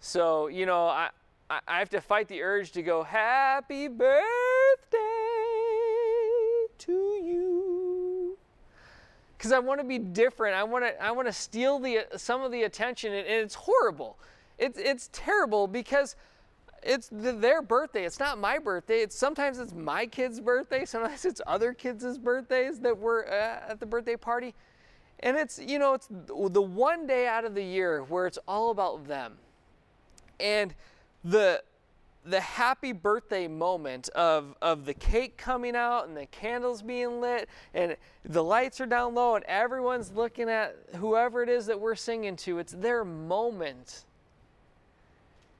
So, 0.00 0.48
you 0.48 0.66
know, 0.66 0.86
I 0.86 1.10
I 1.50 1.78
have 1.78 1.90
to 1.90 2.00
fight 2.00 2.28
the 2.28 2.42
urge 2.42 2.72
to 2.72 2.82
go 2.82 3.02
happy 3.02 3.88
birthday 3.88 4.18
to 6.78 6.92
you 6.92 8.38
because 9.36 9.52
I 9.52 9.58
want 9.58 9.80
to 9.80 9.86
be 9.86 9.98
different. 9.98 10.54
I 10.54 10.64
want 10.64 10.84
to 10.84 11.02
I 11.02 11.10
want 11.10 11.28
to 11.28 11.32
steal 11.32 11.78
the 11.78 12.06
some 12.16 12.40
of 12.40 12.52
the 12.52 12.62
attention 12.62 13.12
and, 13.12 13.26
and 13.26 13.42
it's 13.42 13.54
horrible. 13.54 14.16
It's 14.58 14.78
it's 14.78 15.10
terrible 15.12 15.66
because 15.66 16.16
it's 16.84 17.08
their 17.10 17.62
birthday. 17.62 18.04
It's 18.04 18.20
not 18.20 18.38
my 18.38 18.58
birthday. 18.58 19.00
It's 19.00 19.16
sometimes 19.16 19.58
it's 19.58 19.72
my 19.72 20.06
kid's 20.06 20.40
birthday. 20.40 20.84
Sometimes 20.84 21.24
it's 21.24 21.40
other 21.46 21.72
kids' 21.72 22.18
birthdays 22.18 22.80
that 22.80 22.98
were 22.98 23.26
uh, 23.26 23.70
at 23.70 23.80
the 23.80 23.86
birthday 23.86 24.16
party. 24.16 24.54
And 25.20 25.36
it's, 25.36 25.58
you 25.58 25.78
know, 25.78 25.94
it's 25.94 26.08
the 26.10 26.62
one 26.62 27.06
day 27.06 27.26
out 27.26 27.44
of 27.44 27.54
the 27.54 27.62
year 27.62 28.02
where 28.02 28.26
it's 28.26 28.38
all 28.46 28.70
about 28.70 29.06
them. 29.06 29.34
And 30.38 30.74
the 31.24 31.62
the 32.26 32.40
happy 32.40 32.92
birthday 32.92 33.46
moment 33.46 34.08
of, 34.10 34.56
of 34.62 34.86
the 34.86 34.94
cake 34.94 35.36
coming 35.36 35.76
out 35.76 36.08
and 36.08 36.16
the 36.16 36.24
candles 36.26 36.80
being 36.80 37.20
lit 37.20 37.50
and 37.74 37.98
the 38.24 38.42
lights 38.42 38.80
are 38.80 38.86
down 38.86 39.14
low 39.14 39.34
and 39.34 39.44
everyone's 39.44 40.10
looking 40.10 40.48
at 40.48 40.74
whoever 40.96 41.42
it 41.42 41.50
is 41.50 41.66
that 41.66 41.78
we're 41.78 41.94
singing 41.94 42.34
to. 42.34 42.58
It's 42.58 42.72
their 42.72 43.04
moment 43.04 44.06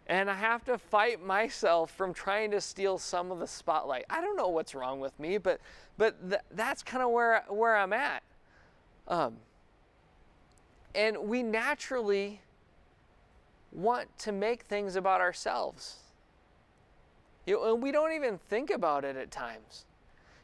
and 0.06 0.30
I 0.30 0.34
have 0.34 0.64
to 0.66 0.76
fight 0.76 1.24
myself 1.24 1.90
from 1.90 2.12
trying 2.12 2.50
to 2.50 2.60
steal 2.60 2.98
some 2.98 3.30
of 3.30 3.38
the 3.38 3.46
spotlight. 3.46 4.04
I 4.10 4.20
don't 4.20 4.36
know 4.36 4.48
what's 4.48 4.74
wrong 4.74 5.00
with 5.00 5.18
me, 5.18 5.38
but 5.38 5.60
but 5.96 6.28
th- 6.28 6.42
that's 6.50 6.82
kind 6.82 7.02
of 7.02 7.10
where 7.10 7.44
where 7.48 7.76
I'm 7.76 7.92
at. 7.92 8.22
Um, 9.08 9.36
and 10.94 11.16
we 11.18 11.42
naturally 11.42 12.40
want 13.72 14.16
to 14.20 14.32
make 14.32 14.62
things 14.62 14.96
about 14.96 15.20
ourselves. 15.20 15.96
You 17.46 17.56
know, 17.56 17.74
and 17.74 17.82
we 17.82 17.92
don't 17.92 18.12
even 18.12 18.38
think 18.38 18.70
about 18.70 19.04
it 19.04 19.16
at 19.16 19.30
times. 19.30 19.84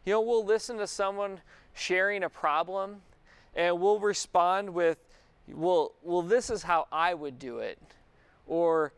You 0.05 0.15
know, 0.15 0.21
we'll 0.21 0.45
listen 0.45 0.79
to 0.79 0.87
someone 0.87 1.41
sharing 1.73 2.23
a 2.25 2.29
problem 2.29 3.03
and 3.55 3.81
we'll 3.81 4.01
respond 4.01 4.71
with, 4.71 4.99
well, 5.49 5.93
well, 6.03 6.23
this 6.23 6.51
is 6.51 6.63
how 6.63 6.87
I 6.93 7.15
would 7.15 7.39
do 7.39 7.59
it. 7.59 7.79
Or 8.47 8.93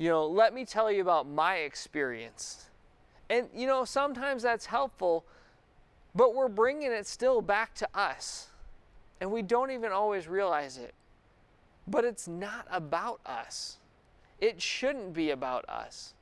you 0.00 0.08
know, 0.08 0.26
let 0.26 0.54
me 0.54 0.64
tell 0.64 0.90
you 0.90 1.02
about 1.02 1.28
my 1.28 1.56
experience. 1.56 2.70
And, 3.28 3.50
you 3.54 3.66
know, 3.66 3.84
sometimes 3.84 4.42
that's 4.42 4.64
helpful, 4.64 5.26
but 6.14 6.34
we're 6.34 6.48
bringing 6.48 6.90
it 6.90 7.06
still 7.06 7.42
back 7.42 7.74
to 7.74 7.88
us. 7.94 8.48
And 9.20 9.30
we 9.30 9.42
don't 9.42 9.70
even 9.70 9.92
always 9.92 10.26
realize 10.26 10.78
it. 10.78 10.94
But 11.86 12.06
it's 12.06 12.26
not 12.26 12.66
about 12.70 13.20
us. 13.26 13.76
It 14.40 14.62
shouldn't 14.62 15.12
be 15.12 15.32
about 15.32 15.68
us. 15.68 16.14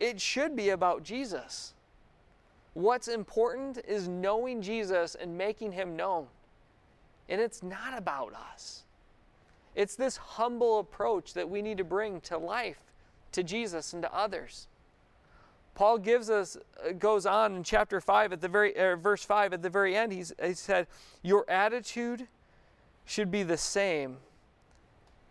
It 0.00 0.18
should 0.18 0.56
be 0.56 0.70
about 0.70 1.02
Jesus. 1.02 1.74
What's 2.72 3.08
important 3.08 3.78
is 3.86 4.08
knowing 4.08 4.62
Jesus 4.62 5.16
and 5.16 5.36
making 5.36 5.72
him 5.72 5.96
known. 5.96 6.28
And 7.28 7.42
it's 7.42 7.62
not 7.62 7.98
about 7.98 8.32
us. 8.32 8.84
It's 9.74 9.96
this 9.96 10.16
humble 10.16 10.78
approach 10.78 11.34
that 11.34 11.50
we 11.50 11.60
need 11.60 11.76
to 11.76 11.84
bring 11.84 12.22
to 12.22 12.38
life 12.38 12.78
to 13.32 13.42
Jesus 13.42 13.92
and 13.92 14.02
to 14.02 14.14
others. 14.14 14.68
Paul 15.74 15.98
gives 15.98 16.28
us 16.28 16.56
uh, 16.86 16.92
goes 16.92 17.26
on 17.26 17.56
in 17.56 17.62
chapter 17.62 18.00
5 18.00 18.34
at 18.34 18.40
the 18.40 18.48
very 18.48 18.76
uh, 18.76 18.96
verse 18.96 19.24
5 19.24 19.54
at 19.54 19.62
the 19.62 19.70
very 19.70 19.96
end 19.96 20.12
he's, 20.12 20.32
he 20.42 20.52
said 20.52 20.86
your 21.22 21.48
attitude 21.48 22.28
should 23.04 23.30
be 23.30 23.42
the 23.42 23.56
same 23.56 24.18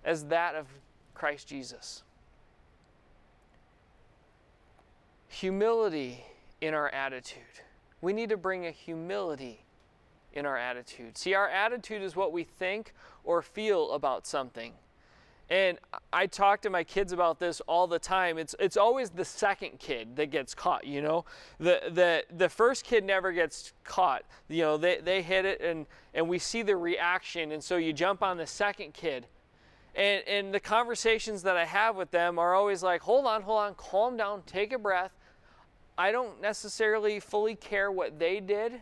as 0.03 0.25
that 0.25 0.55
of 0.55 0.67
Christ 1.13 1.47
Jesus. 1.47 2.03
Humility 5.27 6.25
in 6.59 6.73
our 6.73 6.89
attitude. 6.89 7.43
We 8.01 8.13
need 8.13 8.29
to 8.29 8.37
bring 8.37 8.65
a 8.65 8.71
humility 8.71 9.63
in 10.33 10.45
our 10.45 10.57
attitude. 10.57 11.17
See, 11.17 11.33
our 11.33 11.47
attitude 11.47 12.01
is 12.01 12.15
what 12.15 12.31
we 12.31 12.43
think 12.43 12.93
or 13.23 13.41
feel 13.41 13.91
about 13.91 14.25
something. 14.25 14.73
And 15.51 15.79
I 16.13 16.27
talk 16.27 16.61
to 16.61 16.69
my 16.69 16.85
kids 16.85 17.11
about 17.11 17.37
this 17.37 17.59
all 17.67 17.85
the 17.85 17.99
time. 17.99 18.37
It's 18.37 18.55
it's 18.57 18.77
always 18.77 19.09
the 19.09 19.25
second 19.25 19.79
kid 19.79 20.15
that 20.15 20.31
gets 20.31 20.55
caught, 20.55 20.87
you 20.87 21.01
know. 21.01 21.25
The 21.59 21.81
the 21.91 22.23
the 22.33 22.47
first 22.47 22.85
kid 22.85 23.03
never 23.03 23.33
gets 23.33 23.73
caught. 23.83 24.23
You 24.47 24.61
know, 24.61 24.77
they, 24.77 24.99
they 24.99 25.21
hit 25.21 25.43
it 25.43 25.59
and, 25.59 25.87
and 26.13 26.29
we 26.29 26.39
see 26.39 26.61
the 26.61 26.77
reaction 26.77 27.51
and 27.51 27.61
so 27.61 27.75
you 27.75 27.91
jump 27.91 28.23
on 28.23 28.37
the 28.37 28.47
second 28.47 28.93
kid. 28.93 29.27
And 29.93 30.25
and 30.25 30.53
the 30.53 30.59
conversations 30.61 31.43
that 31.43 31.57
I 31.57 31.65
have 31.65 31.97
with 31.97 32.11
them 32.11 32.39
are 32.39 32.55
always 32.55 32.81
like, 32.81 33.01
hold 33.01 33.25
on, 33.25 33.41
hold 33.41 33.59
on, 33.59 33.73
calm 33.75 34.15
down, 34.15 34.43
take 34.45 34.71
a 34.71 34.79
breath. 34.79 35.11
I 35.97 36.13
don't 36.13 36.39
necessarily 36.39 37.19
fully 37.19 37.55
care 37.55 37.91
what 37.91 38.17
they 38.17 38.39
did. 38.39 38.79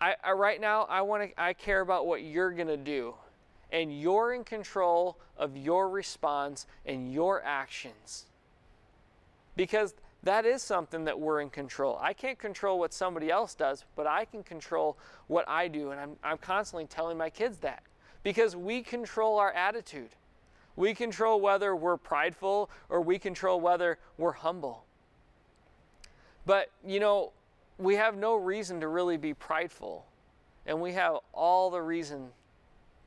I, 0.00 0.16
I 0.24 0.32
right 0.32 0.60
now 0.60 0.82
I 0.90 1.02
want 1.02 1.30
to 1.30 1.40
I 1.40 1.52
care 1.52 1.80
about 1.80 2.08
what 2.08 2.24
you're 2.24 2.50
gonna 2.50 2.76
do 2.76 3.14
and 3.72 3.98
you're 3.98 4.32
in 4.32 4.44
control 4.44 5.18
of 5.36 5.56
your 5.56 5.88
response 5.88 6.66
and 6.84 7.12
your 7.12 7.42
actions. 7.44 8.26
Because 9.56 9.94
that 10.22 10.44
is 10.44 10.62
something 10.62 11.04
that 11.04 11.18
we're 11.18 11.40
in 11.40 11.50
control. 11.50 11.98
I 12.00 12.12
can't 12.12 12.38
control 12.38 12.78
what 12.78 12.92
somebody 12.92 13.30
else 13.30 13.54
does, 13.54 13.84
but 13.96 14.06
I 14.06 14.24
can 14.24 14.42
control 14.42 14.98
what 15.28 15.48
I 15.48 15.68
do. 15.68 15.92
And 15.92 16.00
I'm, 16.00 16.16
I'm 16.22 16.38
constantly 16.38 16.86
telling 16.86 17.16
my 17.16 17.30
kids 17.30 17.58
that 17.58 17.82
because 18.22 18.54
we 18.54 18.82
control 18.82 19.38
our 19.38 19.52
attitude. 19.52 20.10
We 20.76 20.94
control 20.94 21.40
whether 21.40 21.74
we're 21.74 21.96
prideful 21.96 22.70
or 22.88 23.00
we 23.00 23.18
control 23.18 23.60
whether 23.60 23.98
we're 24.18 24.32
humble. 24.32 24.84
But, 26.46 26.70
you 26.86 27.00
know, 27.00 27.32
we 27.78 27.96
have 27.96 28.16
no 28.16 28.34
reason 28.36 28.80
to 28.80 28.88
really 28.88 29.16
be 29.16 29.34
prideful. 29.34 30.06
And 30.66 30.80
we 30.80 30.92
have 30.92 31.18
all 31.32 31.70
the 31.70 31.80
reason 31.80 32.28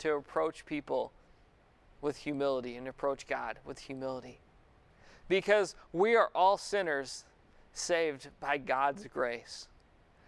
to 0.03 0.15
approach 0.15 0.65
people 0.65 1.13
with 2.01 2.17
humility 2.17 2.75
and 2.75 2.89
approach 2.89 3.25
God 3.25 3.57
with 3.63 3.79
humility. 3.79 4.41
Because 5.29 5.75
we 5.93 6.13
are 6.13 6.29
all 6.35 6.57
sinners 6.57 7.23
saved 7.71 8.29
by 8.41 8.57
God's 8.57 9.07
grace. 9.07 9.69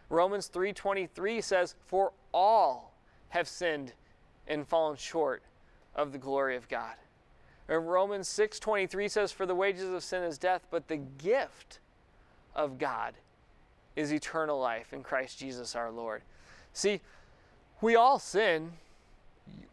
Romans 0.07 0.47
3:23 0.47 1.41
says, 1.41 1.75
"For 1.85 2.13
all 2.33 2.93
have 3.29 3.49
sinned 3.49 3.93
and 4.47 4.65
fallen 4.65 4.95
short 4.95 5.43
of 5.93 6.13
the 6.13 6.19
glory 6.19 6.55
of 6.55 6.69
God." 6.69 6.95
And 7.67 7.89
Romans 7.89 8.29
6:23 8.29 9.09
says, 9.09 9.33
"For 9.33 9.45
the 9.45 9.55
wages 9.55 9.93
of 9.93 10.05
sin 10.05 10.23
is 10.23 10.37
death, 10.37 10.65
but 10.69 10.87
the 10.87 10.97
gift 10.97 11.79
of 12.55 12.77
God 12.77 13.17
is 13.97 14.13
eternal 14.13 14.57
life 14.57 14.93
in 14.93 15.03
Christ 15.03 15.37
Jesus 15.39 15.75
our 15.75 15.91
Lord." 15.91 16.23
See, 16.71 17.01
we 17.81 17.97
all 17.97 18.19
sin 18.19 18.79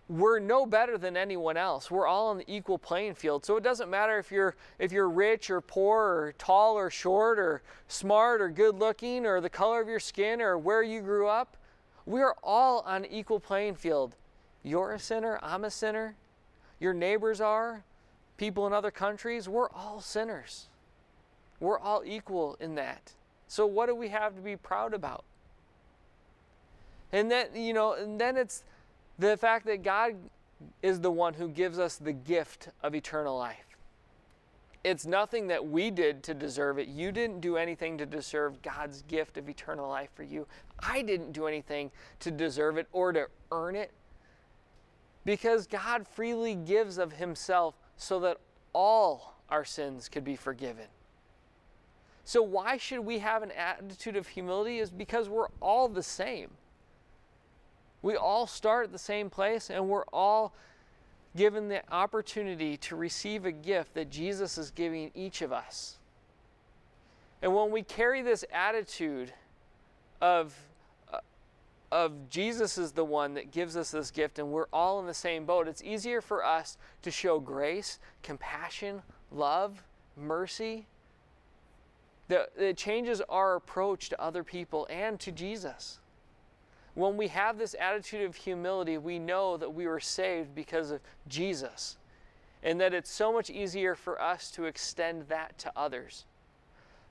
we're 0.09 0.39
no 0.39 0.67
better 0.67 0.99
than 0.99 1.17
anyone 1.17 1.57
else. 1.57 1.91
We're 1.91 2.07
all 2.07 2.29
on 2.29 2.39
the 2.39 2.45
equal 2.47 2.79
playing 2.79 3.15
field. 3.15 3.47
So 3.47 3.57
it 3.57 3.65
doesn't 3.65 3.89
matter 3.89 4.19
if 4.19 4.31
you're 4.31 4.55
if 4.79 4.93
you're 4.93 5.09
rich 5.09 5.49
or 5.49 5.61
poor 5.61 6.03
or 6.03 6.35
tall 6.37 6.77
or 6.77 6.91
short 6.91 7.39
or 7.39 7.63
smart 7.89 8.43
or 8.43 8.51
good 8.51 8.79
looking 8.79 9.25
or 9.25 9.41
the 9.41 9.49
color 9.49 9.81
of 9.81 9.89
your 9.89 10.01
skin 10.01 10.43
or 10.43 10.59
where 10.59 10.83
you 10.83 11.01
grew 11.01 11.29
up. 11.29 11.57
We 12.05 12.21
are 12.21 12.37
all 12.43 12.81
on 12.81 13.07
equal 13.07 13.41
playing 13.41 13.77
field. 13.77 14.17
You're 14.63 14.93
a 14.93 14.99
sinner, 14.99 15.39
I'm 15.43 15.65
a 15.65 15.71
sinner. 15.71 16.15
Your 16.79 16.93
neighbors 16.93 17.41
are, 17.41 17.85
people 18.37 18.67
in 18.67 18.73
other 18.73 18.91
countries, 18.91 19.49
we're 19.49 19.71
all 19.71 20.01
sinners. 20.01 20.67
We're 21.61 21.79
all 21.79 22.03
equal 22.05 22.57
in 22.61 22.75
that. 22.75 23.13
So 23.47 23.67
what 23.67 23.87
do 23.87 23.95
we 23.95 24.09
have 24.09 24.35
to 24.35 24.41
be 24.41 24.57
proud 24.57 24.95
about? 24.95 25.25
And 27.13 27.31
then, 27.31 27.49
you 27.55 27.73
know, 27.73 27.93
and 27.93 28.21
then 28.21 28.37
it's 28.37 28.65
the 29.19 29.37
fact 29.37 29.67
that 29.67 29.83
God 29.83 30.17
is 30.83 31.01
the 31.01 31.11
one 31.11 31.35
who 31.35 31.49
gives 31.49 31.79
us 31.79 31.97
the 31.97 32.13
gift 32.13 32.69
of 32.83 32.95
eternal 32.95 33.37
life. 33.37 33.77
It's 34.85 35.07
nothing 35.07 35.47
that 35.47 35.65
we 35.65 35.91
did 35.91 36.25
to 36.25 36.35
deserve 36.35 36.79
it. 36.79 36.89
You 36.89 37.13
didn't 37.13 37.41
do 37.41 37.57
anything 37.57 37.99
to 37.99 38.07
deserve 38.07 38.63
God's 38.63 39.03
gift 39.03 39.37
of 39.37 39.49
eternal 39.49 39.89
life 39.89 40.11
for 40.15 40.25
you. 40.25 40.47
I 40.81 41.03
didn't 41.03 41.33
do 41.33 41.47
anything 41.47 41.93
to 42.21 42.33
deserve 42.33 42.79
it 42.79 42.89
or 42.93 43.13
to 43.13 43.29
earn 43.53 43.77
it. 43.77 43.93
Because 45.25 45.69
God 45.69 46.07
freely 46.09 46.57
gives 46.57 46.99
of 46.99 47.13
Himself 47.13 47.77
so 47.97 48.19
that 48.21 48.39
all 48.73 49.35
our 49.49 49.65
sins 49.65 50.09
could 50.09 50.25
be 50.25 50.35
forgiven. 50.35 50.87
So, 52.25 52.43
why 52.43 52.77
should 52.77 53.01
we 53.01 53.19
have 53.19 53.43
an 53.43 53.53
attitude 53.53 54.17
of 54.17 54.29
humility? 54.29 54.79
Is 54.79 54.91
because 54.91 55.29
we're 55.29 55.49
all 55.61 55.89
the 55.89 56.03
same. 56.03 56.51
We 58.03 58.17
all 58.17 58.47
start 58.47 58.87
at 58.87 58.93
the 58.93 58.99
same 58.99 59.31
place 59.31 59.71
and 59.71 59.89
we're 59.89 60.05
all 60.13 60.53
given 61.37 61.69
the 61.69 61.83
opportunity 61.93 62.77
to 62.77 62.97
receive 62.97 63.47
a 63.47 63.53
gift 63.53 63.95
that 63.95 64.11
Jesus 64.11 64.59
is 64.59 64.71
giving 64.71 65.11
each 65.15 65.41
of 65.41 65.53
us. 65.53 65.99
And 67.41 67.55
when 67.55 67.71
we 67.71 67.83
carry 67.83 68.23
this 68.23 68.45
attitude 68.53 69.33
of, 70.21 70.55
uh, 71.13 71.19
of 71.91 72.29
Jesus 72.29 72.77
is 72.77 72.93
the 72.93 73.05
one 73.05 73.35
that 73.35 73.51
gives 73.51 73.77
us 73.77 73.91
this 73.91 74.11
gift 74.11 74.39
and 74.39 74.49
we're 74.53 74.67
all 74.73 75.01
in 75.01 75.07
the 75.07 75.15
same 75.15 75.45
boat, 75.45 75.67
it's 75.67 75.83
easier 75.83 76.21
for 76.21 76.45
us 76.45 76.77
to 77.03 77.11
show 77.11 77.41
grace, 77.41 77.99
compassion, 78.23 79.03
love, 79.31 79.83
mercy. 80.17 80.87
That 82.29 82.51
it 82.57 82.77
changes 82.77 83.21
our 83.29 83.57
approach 83.57 84.09
to 84.11 84.21
other 84.21 84.45
people 84.45 84.87
and 84.91 85.19
to 85.21 85.33
Jesus. 85.33 85.99
When 86.95 87.17
we 87.17 87.29
have 87.29 87.59
this 87.59 87.75
attitude 87.79 88.23
of 88.23 88.37
humility, 88.37 88.99
we 88.99 89.19
know 89.19 89.57
that 89.57 89.73
we 89.73 89.87
were 89.87 90.01
saved 90.01 90.55
because 90.55 90.91
of 90.91 91.01
Jesus 91.27 91.97
and 92.63 92.81
that 92.81 92.95
it's 92.95 93.11
so 93.11 93.33
much 93.33 93.51
easier 93.51 93.95
for 93.95 94.21
us 94.21 94.51
to 94.53 94.65
extend 94.65 95.29
that 95.29 95.59
to 95.59 95.73
others. 95.75 96.27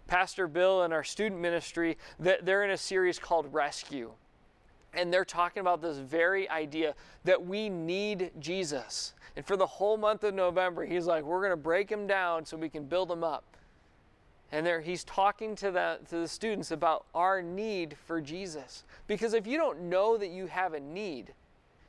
Pastor 0.08 0.48
Bill 0.48 0.84
and 0.84 0.94
our 0.94 1.04
student 1.04 1.42
ministry, 1.42 1.98
they're 2.20 2.64
in 2.64 2.72
a 2.72 2.78
series 2.78 3.20
called 3.20 3.52
Rescue. 3.54 4.12
And 4.94 5.12
they're 5.12 5.26
talking 5.26 5.62
about 5.62 5.82
this 5.82 5.98
very 5.98 6.50
idea 6.50 6.96
that 7.24 7.46
we 7.46 7.70
need 7.70 8.32
Jesus. 8.40 9.14
And 9.38 9.46
for 9.46 9.56
the 9.56 9.66
whole 9.66 9.96
month 9.96 10.26
of 10.26 10.34
November, 10.34 10.86
he's 10.86 11.06
like, 11.06 11.24
we're 11.24 11.40
going 11.40 11.52
to 11.52 11.58
break 11.58 11.90
him 11.90 12.08
down 12.08 12.46
so 12.46 12.58
we 12.58 12.68
can 12.68 12.84
build 12.84 13.10
him 13.10 13.24
up. 13.24 13.46
And 14.52 14.66
there 14.66 14.82
he's 14.82 15.04
talking 15.04 15.56
to 15.56 15.72
the, 15.72 16.00
to 16.10 16.18
the 16.18 16.28
students 16.28 16.72
about 16.72 17.06
our 17.16 17.42
need 17.42 17.96
for 18.06 18.20
Jesus. 18.20 18.84
Because 19.08 19.34
if 19.34 19.48
you 19.48 19.58
don't 19.58 19.84
know 19.84 20.18
that 20.18 20.30
you 20.30 20.48
have 20.48 20.74
a 20.74 20.80
need, 20.80 21.34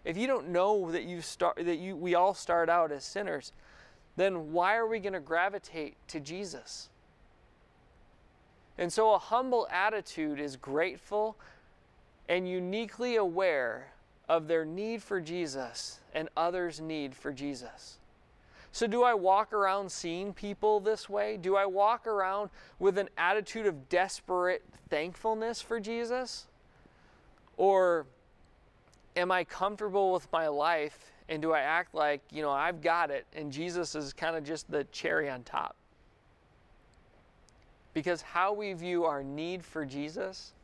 if 0.05 0.17
you 0.17 0.27
don't 0.27 0.49
know 0.49 0.91
that 0.91 1.05
you 1.05 1.21
start 1.21 1.57
that 1.57 1.79
you 1.79 1.97
we 1.97 2.15
all 2.15 2.35
start 2.35 2.69
out 2.69 2.93
as 2.93 3.05
sinners, 3.05 3.53
then 4.17 4.53
why 4.53 4.77
are 4.77 4.87
we 4.87 5.01
going 5.01 5.13
to 5.13 5.21
gravitate 5.21 5.97
to 6.09 6.21
Jesus? 6.21 6.89
And 8.79 8.93
so 8.93 9.13
a 9.13 9.19
humble 9.19 9.69
attitude 9.71 10.41
is 10.41 10.57
grateful 10.57 11.37
and 12.29 12.49
uniquely 12.49 13.17
aware 13.17 13.93
of 14.29 14.49
their 14.49 14.65
need 14.65 15.03
for 15.03 15.21
Jesus 15.21 16.01
and 16.15 16.29
others' 16.37 16.81
need 16.81 17.15
for 17.15 17.33
Jesus. 17.33 17.99
So, 18.75 18.87
do 18.87 19.03
I 19.03 19.13
walk 19.13 19.53
around 19.53 19.93
seeing 19.93 20.33
people 20.33 20.81
this 20.81 21.09
way? 21.09 21.37
Do 21.37 21.57
I 21.57 21.67
walk 21.67 22.07
around 22.07 22.49
with 22.79 22.97
an 22.97 23.11
attitude 23.19 23.67
of 23.67 23.91
desperate 23.91 24.65
thankfulness 24.89 25.61
for 25.61 25.79
Jesus? 25.79 26.47
Or 27.59 28.07
am 29.15 29.31
I 29.31 29.45
comfortable 29.45 30.13
with 30.13 30.27
my 30.33 30.49
life 30.49 31.13
and 31.29 31.43
do 31.43 31.53
I 31.53 31.61
act 31.61 31.95
like, 31.95 32.23
you 32.33 32.41
know, 32.41 32.51
I've 32.51 32.81
got 32.81 33.11
it 33.11 33.27
and 33.35 33.53
Jesus 33.53 33.95
is 33.95 34.15
kind 34.15 34.37
of 34.37 34.43
just 34.43 34.71
the 34.71 34.85
cherry 34.85 35.29
on 35.29 35.43
top? 35.43 35.77
Because 37.93 38.23
how 38.23 38.55
we 38.55 38.73
view 38.73 39.05
our 39.05 39.23
need 39.23 39.63
for 39.63 39.85
Jesus 39.85 40.55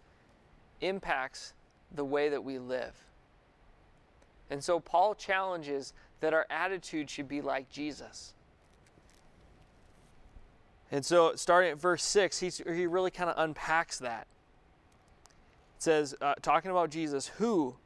impacts 0.81 1.53
the 1.95 2.05
way 2.05 2.31
that 2.31 2.43
we 2.43 2.59
live. 2.59 2.95
And 4.51 4.65
so 4.65 4.81
Paul 4.81 5.15
challenges 5.15 5.93
that 6.21 6.35
our 6.35 6.47
attitude 6.51 7.11
should 7.11 7.29
be 7.29 7.41
like 7.41 7.71
Jesus. 7.71 8.35
And 10.91 11.05
so, 11.05 11.35
starting 11.35 11.73
at 11.73 11.79
verse 11.79 12.03
6, 12.03 12.41
he 12.41 12.51
he 12.75 12.87
really 12.87 13.11
kind 13.11 13.29
of 13.29 13.37
unpacks 13.39 13.99
that. 13.99 14.27
It 15.77 15.83
says, 15.83 16.15
uh, 16.21 16.35
talking 16.41 16.71
about 16.71 16.91
Jesus, 16.91 17.29
who, 17.29 17.77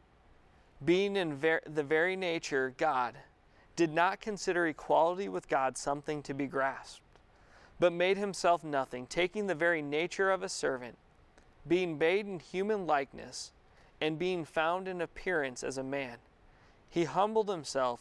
being 0.84 1.16
in 1.16 1.34
ver- 1.34 1.62
the 1.66 1.82
very 1.82 2.16
nature 2.16 2.72
God, 2.76 3.16
did 3.74 3.92
not 3.92 4.20
consider 4.20 4.66
equality 4.66 5.28
with 5.28 5.48
God 5.48 5.76
something 5.76 6.22
to 6.22 6.34
be 6.34 6.46
grasped, 6.46 7.02
but 7.80 7.92
made 7.92 8.18
himself 8.18 8.62
nothing, 8.62 9.06
taking 9.06 9.46
the 9.46 9.54
very 9.54 9.82
nature 9.82 10.30
of 10.30 10.42
a 10.42 10.48
servant, 10.48 10.96
being 11.66 11.98
made 11.98 12.26
in 12.26 12.38
human 12.38 12.86
likeness, 12.86 13.52
and 14.00 14.18
being 14.18 14.44
found 14.44 14.86
in 14.88 15.00
appearance 15.00 15.62
as 15.62 15.76
a 15.76 15.82
man. 15.82 16.18
He 16.88 17.04
humbled 17.04 17.48
himself 17.48 18.00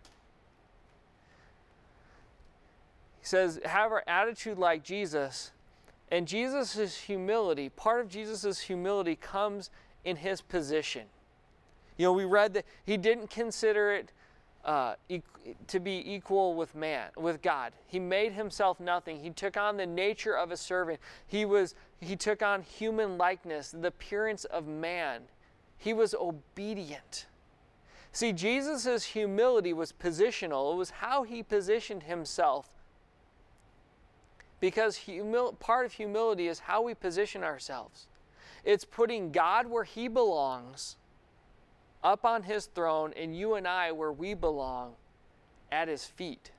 He 3.21 3.27
says, 3.27 3.59
have 3.63 3.91
our 3.91 4.03
attitude 4.07 4.57
like 4.57 4.83
Jesus. 4.83 5.51
And 6.11 6.27
Jesus' 6.27 6.97
humility, 6.97 7.69
part 7.69 8.01
of 8.01 8.09
Jesus' 8.09 8.59
humility 8.59 9.15
comes 9.15 9.69
in 10.03 10.17
his 10.17 10.41
position. 10.41 11.03
You 11.97 12.05
know, 12.05 12.13
we 12.13 12.25
read 12.25 12.53
that 12.55 12.65
he 12.83 12.97
didn't 12.97 13.29
consider 13.29 13.93
it 13.93 14.11
uh, 14.65 14.95
e- 15.07 15.21
to 15.67 15.79
be 15.79 16.03
equal 16.05 16.55
with 16.55 16.75
man, 16.75 17.09
with 17.15 17.41
God. 17.41 17.73
He 17.87 17.99
made 17.99 18.33
himself 18.33 18.79
nothing. 18.79 19.19
He 19.19 19.29
took 19.29 19.55
on 19.55 19.77
the 19.77 19.85
nature 19.85 20.35
of 20.35 20.51
a 20.51 20.57
servant. 20.57 20.99
He 21.27 21.45
was 21.45 21.75
he 21.99 22.15
took 22.15 22.41
on 22.41 22.63
human 22.63 23.17
likeness, 23.17 23.71
the 23.71 23.87
appearance 23.87 24.45
of 24.45 24.67
man. 24.67 25.21
He 25.77 25.93
was 25.93 26.15
obedient. 26.15 27.27
See, 28.11 28.33
Jesus' 28.33 29.03
humility 29.03 29.73
was 29.73 29.93
positional. 29.93 30.73
It 30.73 30.77
was 30.77 30.89
how 30.89 31.23
he 31.23 31.43
positioned 31.43 32.03
himself 32.03 32.80
because 34.61 34.99
humil- 34.99 35.59
part 35.59 35.85
of 35.85 35.91
humility 35.91 36.47
is 36.47 36.59
how 36.59 36.81
we 36.83 36.93
position 36.93 37.43
ourselves. 37.43 38.07
It's 38.63 38.85
putting 38.85 39.31
God 39.31 39.67
where 39.67 39.83
He 39.83 40.07
belongs, 40.07 40.95
up 42.03 42.23
on 42.23 42.43
His 42.43 42.67
throne, 42.67 43.11
and 43.17 43.35
you 43.35 43.55
and 43.55 43.67
I 43.67 43.91
where 43.91 44.11
we 44.13 44.33
belong, 44.35 44.93
at 45.71 45.89
His 45.89 46.05
feet. 46.05 46.51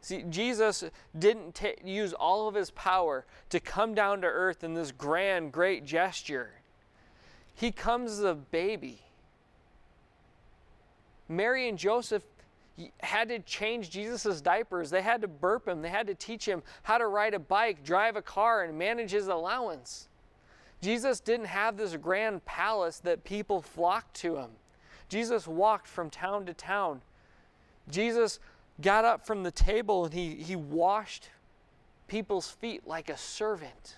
See, 0.00 0.24
Jesus 0.28 0.84
didn't 1.18 1.54
t- 1.54 1.74
use 1.84 2.12
all 2.12 2.48
of 2.48 2.54
His 2.54 2.70
power 2.72 3.24
to 3.50 3.60
come 3.60 3.94
down 3.94 4.20
to 4.20 4.26
earth 4.26 4.62
in 4.62 4.74
this 4.74 4.92
grand, 4.92 5.52
great 5.52 5.84
gesture. 5.84 6.50
He 7.54 7.70
comes 7.70 8.10
as 8.10 8.24
a 8.24 8.34
baby. 8.34 9.00
Mary 11.28 11.68
and 11.68 11.78
Joseph 11.78 12.22
had 13.00 13.28
to 13.28 13.38
change 13.40 13.90
Jesus' 13.90 14.40
diapers. 14.40 14.90
They 14.90 15.02
had 15.02 15.22
to 15.22 15.28
burp 15.28 15.66
him. 15.66 15.82
They 15.82 15.88
had 15.88 16.06
to 16.08 16.14
teach 16.14 16.46
him 16.46 16.62
how 16.82 16.98
to 16.98 17.06
ride 17.06 17.34
a 17.34 17.38
bike, 17.38 17.82
drive 17.82 18.16
a 18.16 18.22
car, 18.22 18.64
and 18.64 18.76
manage 18.76 19.10
his 19.12 19.28
allowance. 19.28 20.08
Jesus 20.82 21.20
didn't 21.20 21.46
have 21.46 21.76
this 21.76 21.96
grand 21.96 22.44
palace 22.44 22.98
that 22.98 23.24
people 23.24 23.62
flocked 23.62 24.14
to 24.16 24.36
him. 24.36 24.50
Jesus 25.08 25.46
walked 25.46 25.86
from 25.86 26.10
town 26.10 26.46
to 26.46 26.54
town. 26.54 27.00
Jesus 27.88 28.40
got 28.80 29.04
up 29.04 29.26
from 29.26 29.42
the 29.42 29.50
table 29.50 30.04
and 30.04 30.12
he, 30.12 30.34
he 30.34 30.56
washed 30.56 31.30
people's 32.08 32.48
feet 32.48 32.86
like 32.86 33.08
a 33.08 33.16
servant. 33.16 33.96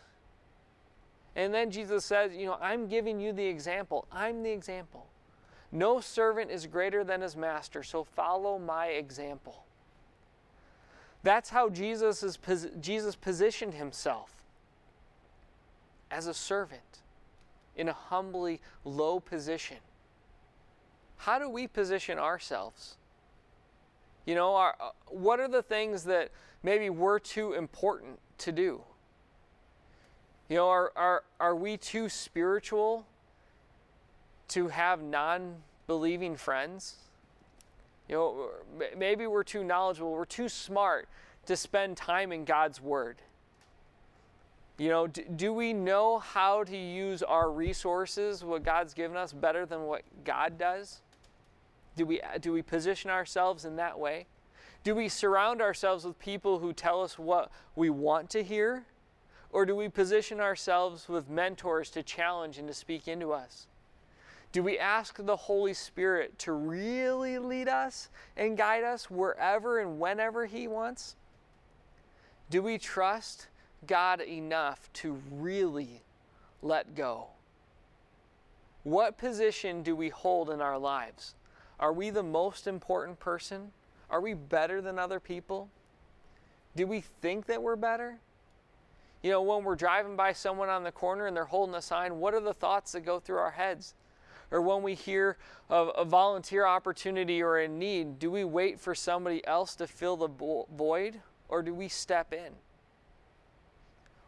And 1.34 1.52
then 1.52 1.70
Jesus 1.70 2.04
says, 2.04 2.32
You 2.34 2.46
know, 2.46 2.58
I'm 2.60 2.88
giving 2.88 3.20
you 3.20 3.32
the 3.32 3.44
example. 3.44 4.06
I'm 4.12 4.42
the 4.42 4.50
example. 4.50 5.06
No 5.70 6.00
servant 6.00 6.50
is 6.50 6.66
greater 6.66 7.04
than 7.04 7.20
his 7.20 7.36
master, 7.36 7.82
so 7.82 8.04
follow 8.04 8.58
my 8.58 8.86
example. 8.86 9.64
That's 11.22 11.50
how 11.50 11.68
Jesus, 11.68 12.22
is, 12.22 12.38
Jesus 12.80 13.14
positioned 13.14 13.74
himself 13.74 14.32
as 16.10 16.26
a 16.26 16.34
servant 16.34 17.00
in 17.76 17.88
a 17.88 17.92
humbly 17.92 18.60
low 18.84 19.20
position. 19.20 19.76
How 21.18 21.38
do 21.38 21.48
we 21.48 21.66
position 21.66 22.18
ourselves? 22.18 22.96
You 24.24 24.34
know, 24.34 24.54
our, 24.54 24.76
uh, 24.80 24.90
what 25.06 25.40
are 25.40 25.48
the 25.48 25.62
things 25.62 26.04
that 26.04 26.30
maybe 26.62 26.90
we're 26.90 27.18
too 27.18 27.52
important 27.52 28.18
to 28.38 28.52
do? 28.52 28.82
You 30.48 30.56
know, 30.56 30.68
are, 30.68 30.92
are, 30.96 31.24
are 31.40 31.56
we 31.56 31.76
too 31.76 32.08
spiritual 32.08 33.04
to 34.48 34.68
have 34.68 35.02
non 35.02 35.56
believing 35.86 36.36
friends. 36.36 36.96
You 38.08 38.16
know, 38.16 38.50
maybe 38.96 39.26
we're 39.26 39.44
too 39.44 39.64
knowledgeable, 39.64 40.12
we're 40.12 40.24
too 40.24 40.48
smart 40.48 41.08
to 41.46 41.56
spend 41.56 41.96
time 41.96 42.32
in 42.32 42.44
God's 42.44 42.80
Word. 42.80 43.16
You 44.78 44.90
know, 44.90 45.06
do, 45.08 45.24
do, 45.24 45.52
we 45.52 45.72
know 45.72 46.18
how 46.18 46.62
to 46.62 46.76
use 46.76 47.22
our 47.22 47.50
resources, 47.50 48.44
what 48.44 48.62
God's 48.62 48.94
given 48.94 49.16
us, 49.16 49.32
better 49.32 49.66
than 49.66 49.82
what 49.82 50.02
God 50.24 50.56
does? 50.56 51.00
Do 51.96 52.06
we, 52.06 52.20
uh, 52.20 52.38
do 52.40 52.52
we 52.52 52.62
position 52.62 53.10
ourselves 53.10 53.64
in 53.64 53.74
that 53.76 53.98
way? 53.98 54.26
Do 54.84 54.94
we 54.94 55.08
surround 55.08 55.60
ourselves 55.60 56.04
with 56.04 56.18
people 56.20 56.60
who 56.60 56.72
tell 56.72 57.02
us 57.02 57.18
what 57.18 57.50
we 57.74 57.90
want 57.90 58.30
to 58.30 58.44
hear? 58.44 58.84
Or 59.50 59.66
do 59.66 59.74
we 59.74 59.88
position 59.88 60.40
ourselves 60.40 61.08
with 61.08 61.28
mentors 61.28 61.90
to 61.90 62.02
challenge 62.02 62.58
and 62.58 62.68
to 62.68 62.74
speak 62.74 63.08
into 63.08 63.32
us? 63.32 63.66
Do 64.50 64.62
we 64.62 64.78
ask 64.78 65.16
the 65.18 65.36
Holy 65.36 65.74
Spirit 65.74 66.38
to 66.40 66.52
really 66.52 67.38
lead 67.38 67.68
us 67.68 68.08
and 68.36 68.56
guide 68.56 68.82
us 68.82 69.10
wherever 69.10 69.78
and 69.78 70.00
whenever 70.00 70.46
He 70.46 70.66
wants? 70.66 71.16
Do 72.50 72.62
we 72.62 72.78
trust 72.78 73.48
God 73.86 74.20
enough 74.22 74.90
to 74.94 75.20
really 75.30 76.02
let 76.62 76.94
go? 76.94 77.26
What 78.84 79.18
position 79.18 79.82
do 79.82 79.94
we 79.94 80.08
hold 80.08 80.48
in 80.48 80.62
our 80.62 80.78
lives? 80.78 81.34
Are 81.78 81.92
we 81.92 82.08
the 82.08 82.22
most 82.22 82.66
important 82.66 83.20
person? 83.20 83.72
Are 84.08 84.20
we 84.20 84.32
better 84.32 84.80
than 84.80 84.98
other 84.98 85.20
people? 85.20 85.68
Do 86.74 86.86
we 86.86 87.02
think 87.02 87.46
that 87.46 87.62
we're 87.62 87.76
better? 87.76 88.18
You 89.22 89.30
know, 89.30 89.42
when 89.42 89.64
we're 89.64 89.76
driving 89.76 90.16
by 90.16 90.32
someone 90.32 90.68
on 90.68 90.84
the 90.84 90.92
corner 90.92 91.26
and 91.26 91.36
they're 91.36 91.44
holding 91.44 91.74
a 91.74 91.82
sign, 91.82 92.18
what 92.18 92.34
are 92.34 92.40
the 92.40 92.54
thoughts 92.54 92.92
that 92.92 93.00
go 93.00 93.20
through 93.20 93.38
our 93.38 93.50
heads? 93.50 93.94
Or 94.50 94.62
when 94.62 94.82
we 94.82 94.94
hear 94.94 95.36
of 95.68 95.90
a 95.96 96.04
volunteer 96.04 96.66
opportunity 96.66 97.42
or 97.42 97.58
a 97.58 97.68
need, 97.68 98.18
do 98.18 98.30
we 98.30 98.44
wait 98.44 98.80
for 98.80 98.94
somebody 98.94 99.46
else 99.46 99.74
to 99.76 99.86
fill 99.86 100.16
the 100.16 100.28
void 100.28 101.20
or 101.48 101.62
do 101.62 101.74
we 101.74 101.88
step 101.88 102.32
in? 102.32 102.52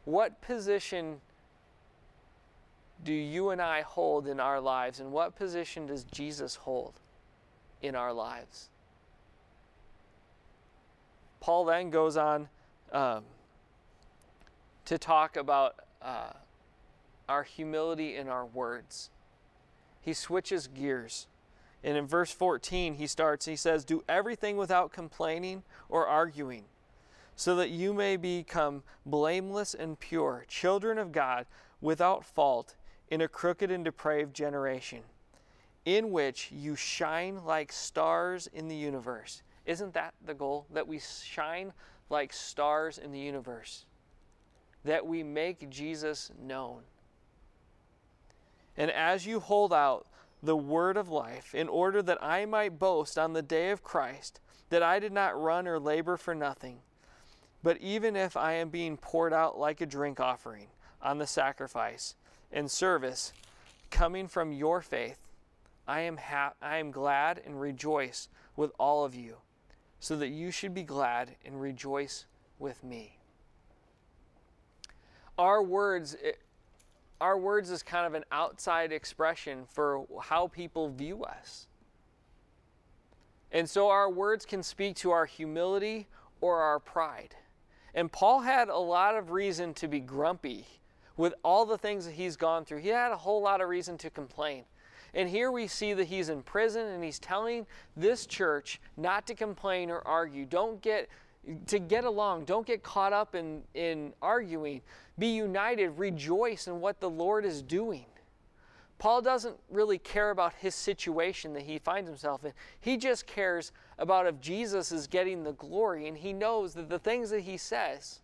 What 0.04 0.40
position 0.42 1.20
do 3.04 3.12
you 3.12 3.50
and 3.50 3.62
I 3.62 3.82
hold 3.82 4.26
in 4.26 4.40
our 4.40 4.60
lives, 4.60 5.00
and 5.00 5.10
what 5.10 5.36
position 5.36 5.86
does 5.86 6.04
Jesus 6.04 6.56
hold 6.56 6.94
in 7.80 7.94
our 7.94 8.12
lives? 8.12 8.68
Paul 11.40 11.64
then 11.64 11.90
goes 11.90 12.16
on 12.18 12.48
um, 12.92 13.24
to 14.84 14.98
talk 14.98 15.36
about 15.36 15.76
uh, 16.02 16.32
our 17.28 17.42
humility 17.42 18.16
in 18.16 18.28
our 18.28 18.44
words. 18.44 19.08
He 20.00 20.12
switches 20.12 20.66
gears. 20.66 21.26
And 21.82 21.96
in 21.96 22.06
verse 22.06 22.30
14, 22.30 22.94
he 22.94 23.06
starts, 23.06 23.46
he 23.46 23.56
says, 23.56 23.84
Do 23.84 24.04
everything 24.08 24.56
without 24.56 24.92
complaining 24.92 25.62
or 25.88 26.06
arguing, 26.06 26.64
so 27.36 27.56
that 27.56 27.70
you 27.70 27.94
may 27.94 28.16
become 28.16 28.82
blameless 29.06 29.74
and 29.74 29.98
pure, 29.98 30.44
children 30.46 30.98
of 30.98 31.12
God, 31.12 31.46
without 31.80 32.24
fault 32.24 32.76
in 33.08 33.22
a 33.22 33.28
crooked 33.28 33.70
and 33.70 33.84
depraved 33.84 34.34
generation, 34.34 35.00
in 35.84 36.10
which 36.10 36.52
you 36.52 36.76
shine 36.76 37.44
like 37.44 37.72
stars 37.72 38.46
in 38.52 38.68
the 38.68 38.76
universe. 38.76 39.42
Isn't 39.64 39.94
that 39.94 40.14
the 40.24 40.34
goal? 40.34 40.66
That 40.72 40.86
we 40.86 41.00
shine 41.00 41.72
like 42.10 42.32
stars 42.32 42.98
in 42.98 43.12
the 43.12 43.18
universe, 43.18 43.86
that 44.84 45.06
we 45.06 45.22
make 45.22 45.70
Jesus 45.70 46.30
known. 46.38 46.82
And 48.76 48.90
as 48.90 49.26
you 49.26 49.40
hold 49.40 49.72
out 49.72 50.06
the 50.42 50.56
word 50.56 50.96
of 50.96 51.10
life, 51.10 51.54
in 51.54 51.68
order 51.68 52.02
that 52.02 52.22
I 52.22 52.46
might 52.46 52.78
boast 52.78 53.18
on 53.18 53.32
the 53.32 53.42
day 53.42 53.70
of 53.70 53.82
Christ, 53.82 54.40
that 54.70 54.82
I 54.82 54.98
did 54.98 55.12
not 55.12 55.40
run 55.40 55.68
or 55.68 55.78
labor 55.78 56.16
for 56.16 56.34
nothing, 56.34 56.78
but 57.62 57.76
even 57.78 58.16
if 58.16 58.36
I 58.36 58.54
am 58.54 58.70
being 58.70 58.96
poured 58.96 59.32
out 59.32 59.58
like 59.58 59.80
a 59.80 59.86
drink 59.86 60.18
offering 60.18 60.68
on 61.02 61.18
the 61.18 61.26
sacrifice, 61.26 62.14
and 62.52 62.70
service 62.70 63.32
coming 63.90 64.28
from 64.28 64.52
your 64.52 64.80
faith, 64.80 65.28
I 65.86 66.00
am, 66.00 66.16
ha- 66.16 66.54
I 66.62 66.78
am 66.78 66.90
glad 66.90 67.40
and 67.44 67.60
rejoice 67.60 68.28
with 68.56 68.72
all 68.78 69.04
of 69.04 69.14
you, 69.14 69.36
so 69.98 70.16
that 70.16 70.28
you 70.28 70.50
should 70.50 70.74
be 70.74 70.82
glad 70.82 71.36
and 71.44 71.60
rejoice 71.60 72.26
with 72.58 72.84
me. 72.84 73.18
Our 75.38 75.62
words, 75.62 76.16
eh, 76.22 76.32
our 77.20 77.38
words 77.38 77.70
is 77.70 77.82
kind 77.82 78.06
of 78.06 78.14
an 78.14 78.24
outside 78.32 78.92
expression 78.92 79.64
for 79.68 80.06
how 80.22 80.48
people 80.48 80.88
view 80.88 81.24
us. 81.24 81.66
And 83.52 83.68
so 83.68 83.88
our 83.88 84.10
words 84.10 84.46
can 84.46 84.62
speak 84.62 84.96
to 84.96 85.10
our 85.10 85.26
humility 85.26 86.06
or 86.40 86.60
our 86.60 86.78
pride. 86.78 87.34
And 87.94 88.10
Paul 88.10 88.40
had 88.40 88.68
a 88.68 88.78
lot 88.78 89.16
of 89.16 89.30
reason 89.32 89.74
to 89.74 89.88
be 89.88 90.00
grumpy 90.00 90.66
with 91.16 91.34
all 91.44 91.66
the 91.66 91.76
things 91.76 92.06
that 92.06 92.12
he's 92.12 92.36
gone 92.36 92.64
through, 92.64 92.78
he 92.78 92.88
had 92.88 93.12
a 93.12 93.16
whole 93.16 93.42
lot 93.42 93.60
of 93.60 93.68
reason 93.68 93.98
to 93.98 94.08
complain. 94.08 94.64
And 95.12 95.28
here 95.28 95.50
we 95.50 95.66
see 95.66 95.92
that 95.92 96.04
he's 96.04 96.28
in 96.28 96.42
prison 96.42 96.86
and 96.86 97.02
he's 97.02 97.18
telling 97.18 97.66
this 97.96 98.26
church 98.26 98.80
not 98.96 99.26
to 99.26 99.34
complain 99.34 99.90
or 99.90 100.06
argue. 100.06 100.46
Don't 100.46 100.80
get 100.80 101.08
to 101.66 101.78
get 101.78 102.04
along. 102.04 102.44
Don't 102.44 102.66
get 102.66 102.82
caught 102.82 103.12
up 103.12 103.34
in, 103.34 103.62
in 103.74 104.12
arguing. 104.22 104.82
Be 105.20 105.28
united. 105.28 105.90
Rejoice 105.90 106.66
in 106.66 106.80
what 106.80 106.98
the 106.98 107.10
Lord 107.10 107.44
is 107.44 107.62
doing. 107.62 108.06
Paul 108.98 109.22
doesn't 109.22 109.56
really 109.70 109.98
care 109.98 110.30
about 110.30 110.54
his 110.54 110.74
situation 110.74 111.52
that 111.54 111.62
he 111.62 111.78
finds 111.78 112.08
himself 112.08 112.44
in. 112.44 112.52
He 112.80 112.96
just 112.96 113.26
cares 113.26 113.72
about 113.98 114.26
if 114.26 114.40
Jesus 114.40 114.92
is 114.92 115.06
getting 115.06 115.44
the 115.44 115.52
glory, 115.52 116.08
and 116.08 116.18
he 116.18 116.32
knows 116.32 116.74
that 116.74 116.90
the 116.90 116.98
things 116.98 117.30
that 117.30 117.40
he 117.40 117.56
says 117.56 118.20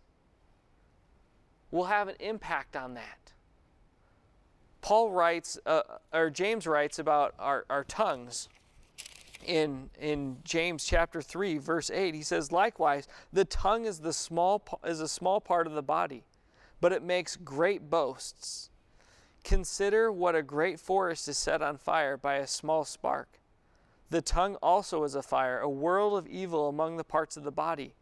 will 1.71 1.85
have 1.85 2.07
an 2.07 2.15
impact 2.19 2.75
on 2.75 2.93
that. 2.95 3.33
Paul 4.81 5.11
writes, 5.11 5.59
uh, 5.65 5.81
or 6.13 6.29
James 6.29 6.67
writes 6.67 6.99
about 6.99 7.33
our, 7.39 7.65
our 7.69 7.83
tongues 7.83 8.47
in, 9.45 9.89
in 9.99 10.37
James 10.43 10.85
chapter 10.85 11.21
3, 11.21 11.57
verse 11.57 11.89
8. 11.89 12.13
He 12.13 12.21
says, 12.21 12.51
Likewise, 12.51 13.07
the 13.33 13.45
tongue 13.45 13.85
is, 13.85 13.99
the 13.99 14.13
small, 14.13 14.63
is 14.85 15.01
a 15.01 15.07
small 15.07 15.41
part 15.41 15.67
of 15.67 15.73
the 15.73 15.83
body, 15.83 16.23
but 16.79 16.91
it 16.91 17.03
makes 17.03 17.35
great 17.35 17.89
boasts. 17.89 18.69
Consider 19.43 20.11
what 20.11 20.35
a 20.35 20.43
great 20.43 20.79
forest 20.79 21.27
is 21.27 21.37
set 21.37 21.61
on 21.61 21.77
fire 21.77 22.17
by 22.17 22.35
a 22.35 22.47
small 22.47 22.83
spark. 22.83 23.39
The 24.09 24.21
tongue 24.21 24.55
also 24.61 25.03
is 25.03 25.15
a 25.15 25.21
fire, 25.21 25.59
a 25.59 25.69
world 25.69 26.17
of 26.17 26.27
evil 26.27 26.69
among 26.69 26.97
the 26.97 27.03
parts 27.03 27.37
of 27.37 27.43
the 27.43 27.51
body 27.51 27.93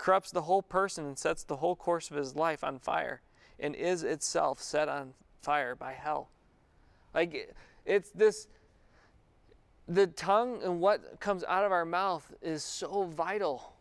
corrupts 0.00 0.30
the 0.30 0.42
whole 0.42 0.62
person 0.62 1.04
and 1.04 1.18
sets 1.18 1.44
the 1.44 1.56
whole 1.56 1.76
course 1.76 2.10
of 2.10 2.16
his 2.16 2.34
life 2.34 2.64
on 2.64 2.78
fire, 2.78 3.20
and 3.58 3.74
is 3.74 4.02
itself 4.02 4.60
set 4.60 4.88
on 4.88 5.12
fire 5.42 5.74
by 5.74 5.92
hell. 5.92 6.30
Like 7.14 7.54
it's 7.84 8.10
this 8.10 8.48
the 9.86 10.06
tongue 10.06 10.60
and 10.62 10.80
what 10.80 11.20
comes 11.20 11.44
out 11.44 11.64
of 11.64 11.72
our 11.72 11.84
mouth 11.84 12.32
is 12.40 12.62
so 12.62 13.04
vital. 13.04 13.74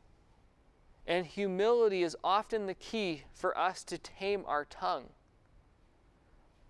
And 1.07 1.25
humility 1.25 2.03
is 2.03 2.15
often 2.23 2.65
the 2.65 2.73
key 2.75 3.23
for 3.33 3.57
us 3.57 3.83
to 3.85 3.97
tame 3.97 4.43
our 4.45 4.65
tongue. 4.65 5.05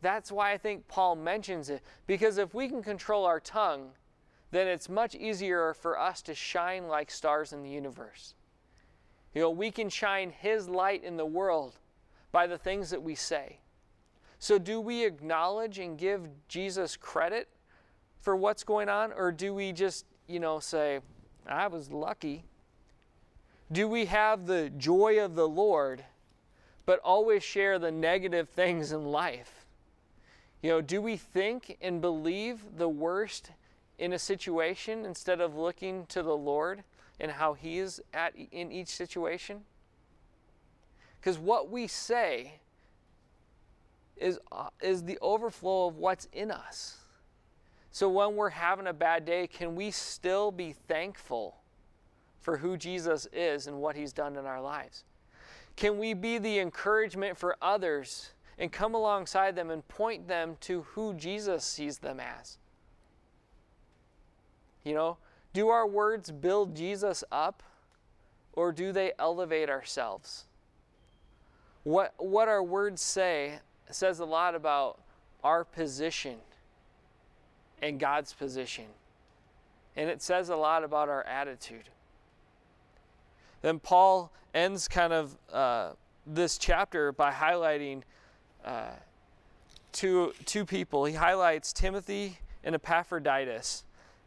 That's 0.01 0.31
why 0.31 0.51
I 0.51 0.57
think 0.57 0.87
Paul 0.87 1.15
mentions 1.15 1.69
it, 1.69 1.81
because 2.07 2.37
if 2.37 2.53
we 2.53 2.69
can 2.69 2.81
control 2.81 3.25
our 3.25 3.39
tongue, 3.39 3.89
then 4.51 4.67
it's 4.67 4.89
much 4.89 5.13
easier 5.13 5.73
for 5.73 5.99
us 5.99 6.21
to 6.23 6.33
shine 6.33 6.87
like 6.87 7.11
stars 7.11 7.53
in 7.53 7.63
the 7.63 7.69
universe. 7.69 8.33
You 9.33 9.41
know, 9.41 9.49
we 9.49 9.71
can 9.71 9.89
shine 9.89 10.31
His 10.31 10.67
light 10.69 11.03
in 11.03 11.17
the 11.17 11.25
world 11.25 11.77
by 12.31 12.47
the 12.47 12.57
things 12.57 12.89
that 12.89 13.03
we 13.03 13.15
say. 13.15 13.59
So, 14.39 14.57
do 14.57 14.79
we 14.79 15.05
acknowledge 15.05 15.79
and 15.79 15.97
give 15.97 16.27
Jesus 16.47 16.95
credit 16.95 17.49
for 18.21 18.35
what's 18.35 18.63
going 18.63 18.89
on, 18.89 19.11
or 19.11 19.31
do 19.31 19.53
we 19.53 19.71
just, 19.71 20.05
you 20.27 20.39
know, 20.39 20.59
say, 20.59 20.99
I 21.45 21.67
was 21.67 21.91
lucky? 21.91 22.45
Do 23.71 23.87
we 23.87 24.05
have 24.05 24.45
the 24.45 24.69
joy 24.69 25.23
of 25.23 25.35
the 25.35 25.47
Lord, 25.47 26.03
but 26.85 26.99
always 26.99 27.43
share 27.43 27.77
the 27.77 27.91
negative 27.91 28.49
things 28.49 28.91
in 28.91 29.05
life? 29.05 29.65
You 30.61 30.71
know, 30.71 30.81
do 30.81 31.01
we 31.01 31.17
think 31.17 31.77
and 31.81 32.01
believe 32.01 32.77
the 32.77 32.89
worst 32.89 33.51
in 33.97 34.13
a 34.13 34.19
situation 34.19 35.05
instead 35.05 35.39
of 35.39 35.55
looking 35.55 36.05
to 36.07 36.23
the 36.23 36.35
Lord? 36.35 36.83
and 37.19 37.31
how 37.31 37.53
He 37.53 37.79
is 37.79 38.01
at 38.13 38.33
in 38.35 38.71
each 38.71 38.87
situation? 38.87 39.61
Because 41.19 41.37
what 41.37 41.69
we 41.69 41.87
say 41.87 42.59
is, 44.15 44.39
uh, 44.51 44.69
is 44.81 45.03
the 45.03 45.17
overflow 45.21 45.87
of 45.87 45.97
what's 45.97 46.27
in 46.31 46.49
us. 46.49 46.97
So 47.91 48.07
when 48.09 48.35
we're 48.35 48.49
having 48.49 48.87
a 48.87 48.93
bad 48.93 49.25
day, 49.25 49.47
can 49.47 49.75
we 49.75 49.91
still 49.91 50.51
be 50.51 50.73
thankful 50.87 51.57
for 52.49 52.57
who 52.57 52.77
Jesus 52.77 53.27
is 53.31 53.67
and 53.67 53.79
what 53.79 53.95
He's 53.95 54.11
done 54.11 54.35
in 54.35 54.47
our 54.47 54.59
lives? 54.59 55.03
Can 55.75 55.99
we 55.99 56.15
be 56.15 56.39
the 56.39 56.57
encouragement 56.57 57.37
for 57.37 57.55
others 57.61 58.31
and 58.57 58.71
come 58.71 58.95
alongside 58.95 59.55
them 59.55 59.69
and 59.69 59.87
point 59.87 60.27
them 60.27 60.57
to 60.61 60.81
who 60.81 61.13
Jesus 61.13 61.63
sees 61.63 61.99
them 61.99 62.19
as? 62.19 62.57
You 64.83 64.95
know, 64.95 65.17
do 65.53 65.67
our 65.69 65.85
words 65.85 66.31
build 66.31 66.75
Jesus 66.75 67.23
up 67.31 67.61
or 68.53 68.71
do 68.71 68.91
they 68.91 69.11
elevate 69.19 69.69
ourselves? 69.69 70.45
What, 71.83 72.15
what 72.17 72.47
our 72.47 72.63
words 72.63 72.99
say 72.99 73.59
says 73.91 74.19
a 74.19 74.25
lot 74.25 74.55
about 74.55 74.99
our 75.43 75.63
position 75.63 76.37
and 77.79 77.99
God's 77.99 78.33
position. 78.33 78.85
And 79.95 80.09
it 80.09 80.23
says 80.23 80.49
a 80.49 80.55
lot 80.55 80.83
about 80.83 81.09
our 81.09 81.23
attitude. 81.27 81.89
Then 83.61 83.79
Paul 83.79 84.31
ends 84.53 84.87
kind 84.87 85.13
of 85.13 85.37
uh, 85.51 85.91
this 86.25 86.57
chapter 86.57 87.11
by 87.11 87.31
highlighting 87.31 88.01
uh, 88.65 88.91
two, 89.91 90.33
two 90.45 90.65
people. 90.65 91.05
He 91.05 91.13
highlights 91.13 91.73
Timothy 91.73 92.39
and 92.63 92.75
Epaphroditus. 92.75 93.83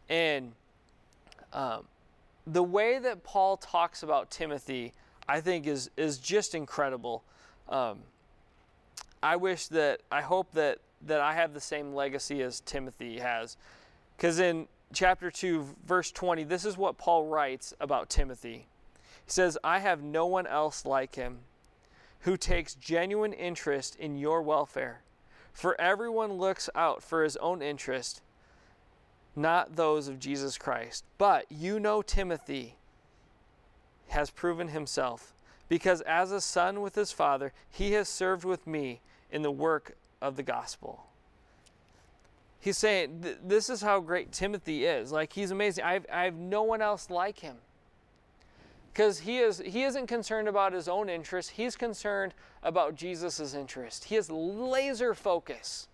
And 0.08 0.52
um, 1.52 1.84
the 2.46 2.62
way 2.62 2.98
that 2.98 3.22
Paul 3.22 3.56
talks 3.56 4.02
about 4.02 4.30
Timothy, 4.30 4.92
I 5.28 5.40
think, 5.40 5.66
is, 5.66 5.90
is 5.96 6.18
just 6.18 6.54
incredible. 6.54 7.22
Um, 7.68 8.00
I 9.22 9.36
wish 9.36 9.68
that, 9.68 10.00
I 10.10 10.22
hope 10.22 10.52
that, 10.52 10.78
that 11.06 11.20
I 11.20 11.34
have 11.34 11.54
the 11.54 11.60
same 11.60 11.94
legacy 11.94 12.42
as 12.42 12.60
Timothy 12.60 13.18
has. 13.20 13.56
Because 14.16 14.40
in 14.40 14.66
chapter 14.92 15.30
2, 15.30 15.76
verse 15.86 16.10
20, 16.10 16.44
this 16.44 16.64
is 16.64 16.76
what 16.76 16.98
Paul 16.98 17.26
writes 17.26 17.72
about 17.80 18.10
Timothy. 18.10 18.66
He 19.24 19.30
says, 19.30 19.58
I 19.62 19.78
have 19.78 20.02
no 20.02 20.26
one 20.26 20.46
else 20.46 20.84
like 20.84 21.14
him 21.14 21.40
who 22.22 22.36
takes 22.36 22.74
genuine 22.74 23.32
interest 23.32 23.96
in 23.96 24.16
your 24.16 24.42
welfare. 24.42 25.02
For 25.52 25.78
everyone 25.80 26.34
looks 26.34 26.70
out 26.74 27.02
for 27.02 27.24
his 27.24 27.36
own 27.38 27.62
interest, 27.62 28.22
not 29.34 29.76
those 29.76 30.08
of 30.08 30.18
Jesus 30.18 30.56
Christ. 30.56 31.04
But 31.18 31.46
you 31.50 31.78
know 31.78 32.00
Timothy 32.00 32.76
has 34.08 34.30
proven 34.30 34.68
himself, 34.68 35.32
because 35.68 36.00
as 36.02 36.32
a 36.32 36.40
son 36.40 36.80
with 36.80 36.94
his 36.94 37.12
father, 37.12 37.52
he 37.70 37.92
has 37.92 38.08
served 38.08 38.44
with 38.44 38.66
me 38.66 39.00
in 39.30 39.42
the 39.42 39.50
work 39.50 39.96
of 40.20 40.36
the 40.36 40.42
gospel. 40.42 41.06
He's 42.60 42.78
saying, 42.78 43.24
This 43.44 43.68
is 43.68 43.82
how 43.82 43.98
great 44.00 44.30
Timothy 44.30 44.84
is. 44.84 45.10
Like, 45.10 45.32
he's 45.32 45.50
amazing. 45.50 45.84
I 45.84 46.00
have, 46.08 46.36
no 46.36 46.62
one 46.62 46.80
else 46.80 47.10
like 47.10 47.40
him 47.40 47.56
because 48.92 49.20
he 49.20 49.38
is 49.38 49.62
he 49.64 49.84
isn't 49.84 50.06
concerned 50.06 50.48
about 50.48 50.72
his 50.72 50.88
own 50.88 51.08
interest 51.08 51.50
he's 51.50 51.76
concerned 51.76 52.34
about 52.62 52.94
jesus' 52.94 53.54
interest. 53.54 54.04
He 54.04 54.14
has 54.16 54.30
laser 54.30 55.14
focus. 55.14 55.88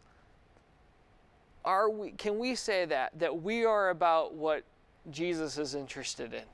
Are 1.65 1.89
we 1.89 2.11
can 2.13 2.39
we 2.39 2.55
say 2.55 2.85
that 2.87 3.19
that 3.19 3.43
we 3.43 3.65
are 3.65 3.91
about 3.91 4.35
what 4.35 4.65
jesus 5.11 5.59
is 5.59 5.75
interested 5.75 6.35
in? 6.35 6.45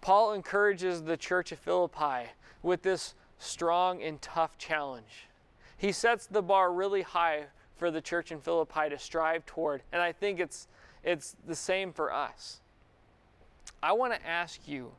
Paul 0.00 0.32
encourages 0.32 1.02
the 1.02 1.16
church 1.16 1.52
of 1.52 1.58
philippi 1.58 2.30
with 2.62 2.82
this 2.82 3.14
strong 3.38 4.02
and 4.02 4.20
tough 4.20 4.56
challenge. 4.58 5.28
He 5.76 5.92
sets 5.92 6.26
the 6.26 6.42
bar 6.42 6.72
really 6.72 7.02
high 7.02 7.46
for 7.80 7.90
the 7.90 8.00
church 8.00 8.30
in 8.30 8.40
philippi 8.40 8.90
to 8.90 8.98
strive 8.98 9.46
toward 9.46 9.82
and 9.90 10.02
i 10.02 10.12
think 10.12 10.38
it's 10.38 10.68
it's 11.02 11.34
the 11.46 11.54
same 11.54 11.94
for 11.94 12.12
us 12.12 12.60
I 13.82 13.92
want 13.92 14.12
to 14.12 14.26
ask 14.26 14.68
you, 14.68 14.92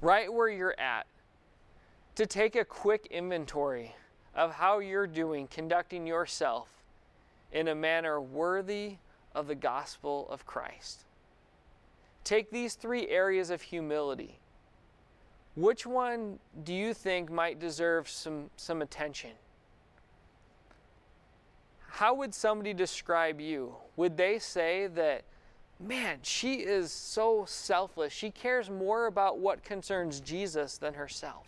right 0.00 0.32
where 0.32 0.48
you're 0.48 0.78
at, 0.78 1.06
to 2.14 2.26
take 2.26 2.56
a 2.56 2.64
quick 2.64 3.06
inventory 3.10 3.94
of 4.34 4.52
how 4.52 4.78
you're 4.78 5.06
doing 5.06 5.46
conducting 5.48 6.06
yourself 6.06 6.68
in 7.52 7.68
a 7.68 7.74
manner 7.74 8.20
worthy 8.20 8.96
of 9.34 9.46
the 9.46 9.54
gospel 9.54 10.26
of 10.30 10.46
Christ. 10.46 11.04
Take 12.24 12.50
these 12.50 12.74
three 12.74 13.08
areas 13.08 13.50
of 13.50 13.62
humility. 13.62 14.38
Which 15.54 15.86
one 15.86 16.38
do 16.62 16.72
you 16.72 16.94
think 16.94 17.30
might 17.30 17.58
deserve 17.58 18.08
some, 18.08 18.50
some 18.56 18.80
attention? 18.82 19.32
How 21.88 22.14
would 22.14 22.34
somebody 22.34 22.74
describe 22.74 23.40
you? 23.40 23.74
Would 23.96 24.16
they 24.16 24.38
say 24.38 24.86
that 24.88 25.24
man, 25.80 26.18
she 26.22 26.54
is 26.54 26.90
so 26.90 27.44
selfless. 27.46 28.12
She 28.12 28.30
cares 28.30 28.68
more 28.68 29.06
about 29.06 29.38
what 29.38 29.62
concerns 29.62 30.20
Jesus 30.20 30.78
than 30.78 30.94
herself. 30.94 31.46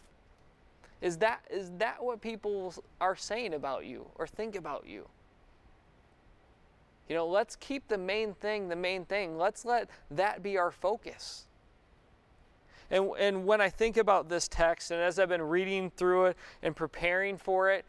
Is 1.00 1.16
that, 1.18 1.40
is 1.50 1.70
that 1.78 2.02
what 2.02 2.20
people 2.20 2.74
are 3.00 3.16
saying 3.16 3.54
about 3.54 3.86
you 3.86 4.06
or 4.16 4.26
think 4.26 4.54
about 4.54 4.86
you? 4.86 5.08
You 7.08 7.16
know, 7.16 7.26
let's 7.26 7.56
keep 7.56 7.88
the 7.88 7.98
main 7.98 8.34
thing 8.34 8.68
the 8.68 8.76
main 8.76 9.04
thing. 9.04 9.36
Let's 9.36 9.64
let 9.64 9.88
that 10.12 10.42
be 10.44 10.56
our 10.56 10.70
focus. 10.70 11.46
And, 12.90 13.10
and 13.18 13.46
when 13.46 13.60
I 13.60 13.68
think 13.68 13.96
about 13.96 14.28
this 14.28 14.46
text, 14.46 14.90
and 14.90 15.00
as 15.00 15.18
I've 15.18 15.28
been 15.28 15.42
reading 15.42 15.90
through 15.90 16.26
it 16.26 16.36
and 16.62 16.74
preparing 16.74 17.36
for 17.36 17.70
it, 17.70 17.84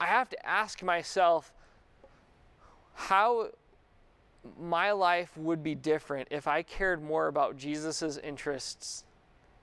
I 0.00 0.06
have 0.06 0.28
to 0.30 0.46
ask 0.46 0.82
myself 0.82 1.52
how 2.94 3.50
my 4.60 4.92
life 4.92 5.36
would 5.36 5.62
be 5.62 5.74
different 5.74 6.28
if 6.30 6.46
I 6.46 6.62
cared 6.62 7.02
more 7.02 7.26
about 7.26 7.56
Jesus' 7.56 8.18
interests 8.18 9.04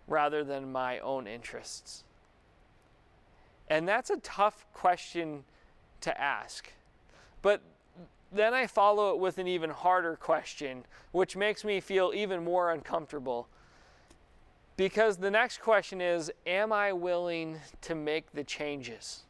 rather 0.08 0.44
than 0.44 0.72
my 0.72 1.00
own 1.00 1.28
interests? 1.28 2.04
And 3.70 3.88
that's 3.88 4.10
a 4.10 4.17
tough 4.17 4.65
question 4.74 5.44
to 6.02 6.20
ask. 6.20 6.72
But 7.41 7.62
then 8.32 8.54
I 8.54 8.67
follow 8.67 9.13
it 9.13 9.20
with 9.20 9.38
an 9.38 9.48
even 9.48 9.70
harder 9.70 10.15
question, 10.15 10.86
which 11.12 11.36
makes 11.36 11.63
me 11.63 11.80
feel 11.80 12.12
even 12.13 12.44
more 12.44 12.72
uncomfortable. 12.72 13.48
Because 14.78 15.17
the 15.17 15.32
next 15.32 15.62
question 15.62 16.02
is 16.02 16.32
Am 16.46 16.72
I 16.72 16.94
willing 16.94 17.60
to 17.82 17.96
make 17.96 18.32
the 18.32 18.44
changes? 18.44 19.24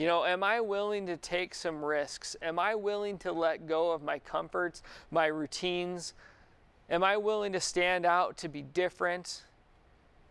You 0.00 0.06
know, 0.06 0.24
am 0.24 0.42
I 0.42 0.62
willing 0.62 1.04
to 1.08 1.18
take 1.18 1.54
some 1.54 1.84
risks? 1.84 2.34
Am 2.40 2.58
I 2.58 2.74
willing 2.74 3.18
to 3.18 3.32
let 3.32 3.66
go 3.66 3.92
of 3.92 4.02
my 4.02 4.18
comforts, 4.18 4.82
my 5.10 5.26
routines? 5.26 6.14
Am 6.88 7.04
I 7.04 7.18
willing 7.18 7.52
to 7.52 7.60
stand 7.60 8.06
out, 8.06 8.38
to 8.38 8.48
be 8.48 8.62
different, 8.62 9.42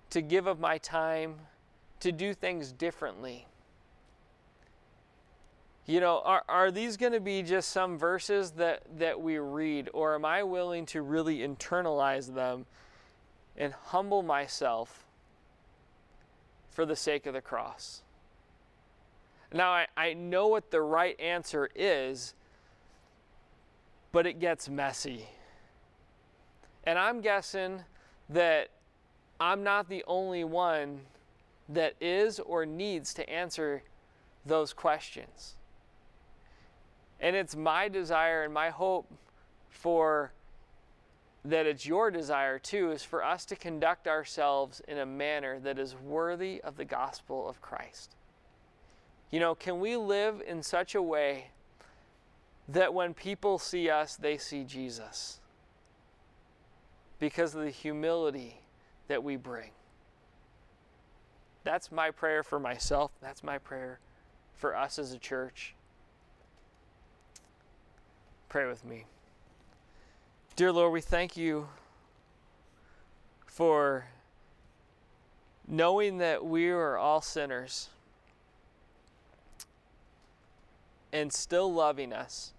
to 0.09 0.23
give 0.23 0.47
of 0.47 0.59
my 0.59 0.79
time, 0.79 1.35
to 1.99 2.11
do 2.11 2.33
things 2.33 2.71
differently? 2.71 3.45
You 5.85 5.99
know, 5.99 6.23
are, 6.25 6.43
are 6.49 6.71
these 6.71 6.97
going 6.97 7.13
to 7.13 7.19
be 7.19 7.43
just 7.43 7.69
some 7.69 7.95
verses 7.95 8.49
that, 8.53 8.81
that 8.97 9.21
we 9.21 9.37
read, 9.37 9.91
or 9.93 10.15
am 10.15 10.25
I 10.25 10.41
willing 10.41 10.87
to 10.87 11.03
really 11.03 11.47
internalize 11.47 12.33
them 12.33 12.65
and 13.55 13.73
humble 13.73 14.23
myself 14.23 15.05
for 16.71 16.87
the 16.87 16.95
sake 16.95 17.27
of 17.27 17.35
the 17.35 17.41
cross? 17.41 18.01
Now, 19.51 19.71
I, 19.71 19.87
I 19.97 20.13
know 20.13 20.47
what 20.47 20.71
the 20.71 20.81
right 20.81 21.19
answer 21.19 21.69
is, 21.75 22.35
but 24.11 24.27
it 24.27 24.39
gets 24.39 24.69
messy. 24.69 25.27
And 26.83 26.99
I'm 26.99 27.21
guessing 27.21 27.83
that 28.29 28.69
I'm 29.39 29.63
not 29.63 29.89
the 29.89 30.03
only 30.07 30.43
one 30.43 31.01
that 31.69 31.95
is 32.01 32.39
or 32.39 32.65
needs 32.65 33.13
to 33.15 33.29
answer 33.29 33.83
those 34.45 34.73
questions. 34.73 35.55
And 37.19 37.35
it's 37.35 37.55
my 37.55 37.89
desire 37.89 38.43
and 38.43 38.53
my 38.53 38.69
hope 38.69 39.11
for 39.69 40.31
that 41.45 41.65
it's 41.65 41.85
your 41.85 42.11
desire 42.11 42.59
too 42.59 42.91
is 42.91 43.03
for 43.03 43.23
us 43.23 43.45
to 43.45 43.55
conduct 43.55 44.07
ourselves 44.07 44.81
in 44.87 44.97
a 44.99 45.05
manner 45.05 45.59
that 45.59 45.79
is 45.79 45.95
worthy 45.95 46.61
of 46.61 46.75
the 46.77 46.85
gospel 46.85 47.47
of 47.47 47.61
Christ. 47.61 48.15
You 49.31 49.39
know, 49.39 49.53
can 49.53 49.79
we 49.79 49.95
live 49.95 50.41
in 50.45 50.63
such 50.63 50.95
a 50.95 51.01
way 51.01 51.51
that 52.67 52.93
when 52.93 53.13
people 53.13 53.59
see 53.59 53.89
us, 53.89 54.15
they 54.15 54.37
see 54.37 54.63
Jesus? 54.63 55.39
Because 57.19 57.53
of 57.53 57.63
the 57.63 57.69
humility 57.69 58.61
that 59.07 59.23
we 59.23 59.35
bring. 59.35 59.71
That's 61.63 61.91
my 61.91 62.09
prayer 62.09 62.41
for 62.41 62.59
myself. 62.59 63.11
That's 63.21 63.43
my 63.43 63.57
prayer 63.57 63.99
for 64.55 64.75
us 64.75 64.97
as 64.97 65.13
a 65.13 65.19
church. 65.19 65.75
Pray 68.47 68.67
with 68.67 68.83
me. 68.83 69.05
Dear 70.55 70.71
Lord, 70.71 70.91
we 70.91 71.01
thank 71.01 71.37
you 71.37 71.67
for 73.45 74.07
knowing 75.67 76.17
that 76.17 76.43
we 76.43 76.69
are 76.69 76.97
all 76.97 77.21
sinners 77.21 77.89
and 81.11 81.31
still 81.31 81.71
loving 81.71 82.13
us. 82.13 82.53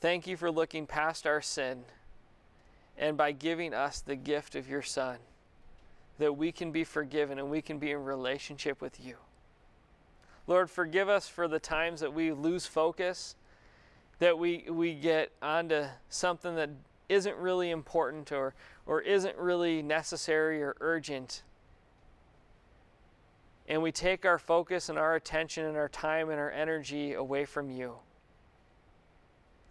Thank 0.00 0.26
you 0.26 0.36
for 0.36 0.50
looking 0.50 0.86
past 0.86 1.26
our 1.26 1.40
sin 1.40 1.84
and 2.98 3.16
by 3.16 3.32
giving 3.32 3.74
us 3.74 4.00
the 4.00 4.16
gift 4.16 4.54
of 4.54 4.68
your 4.68 4.82
Son 4.82 5.18
that 6.18 6.36
we 6.36 6.52
can 6.52 6.72
be 6.72 6.84
forgiven 6.84 7.38
and 7.38 7.50
we 7.50 7.60
can 7.60 7.78
be 7.78 7.90
in 7.90 8.04
relationship 8.04 8.80
with 8.80 9.04
you. 9.04 9.16
Lord, 10.46 10.70
forgive 10.70 11.08
us 11.08 11.28
for 11.28 11.48
the 11.48 11.58
times 11.58 12.00
that 12.00 12.14
we 12.14 12.32
lose 12.32 12.66
focus, 12.66 13.36
that 14.18 14.38
we, 14.38 14.64
we 14.70 14.94
get 14.94 15.30
onto 15.42 15.84
something 16.08 16.54
that 16.56 16.70
isn't 17.08 17.36
really 17.36 17.70
important 17.70 18.32
or, 18.32 18.54
or 18.86 19.00
isn't 19.00 19.36
really 19.36 19.82
necessary 19.82 20.62
or 20.62 20.76
urgent 20.80 21.42
and 23.68 23.82
we 23.82 23.90
take 23.92 24.24
our 24.24 24.38
focus 24.38 24.88
and 24.88 24.98
our 24.98 25.14
attention 25.14 25.64
and 25.64 25.76
our 25.76 25.88
time 25.88 26.30
and 26.30 26.38
our 26.38 26.50
energy 26.50 27.14
away 27.14 27.44
from 27.44 27.70
you. 27.70 27.94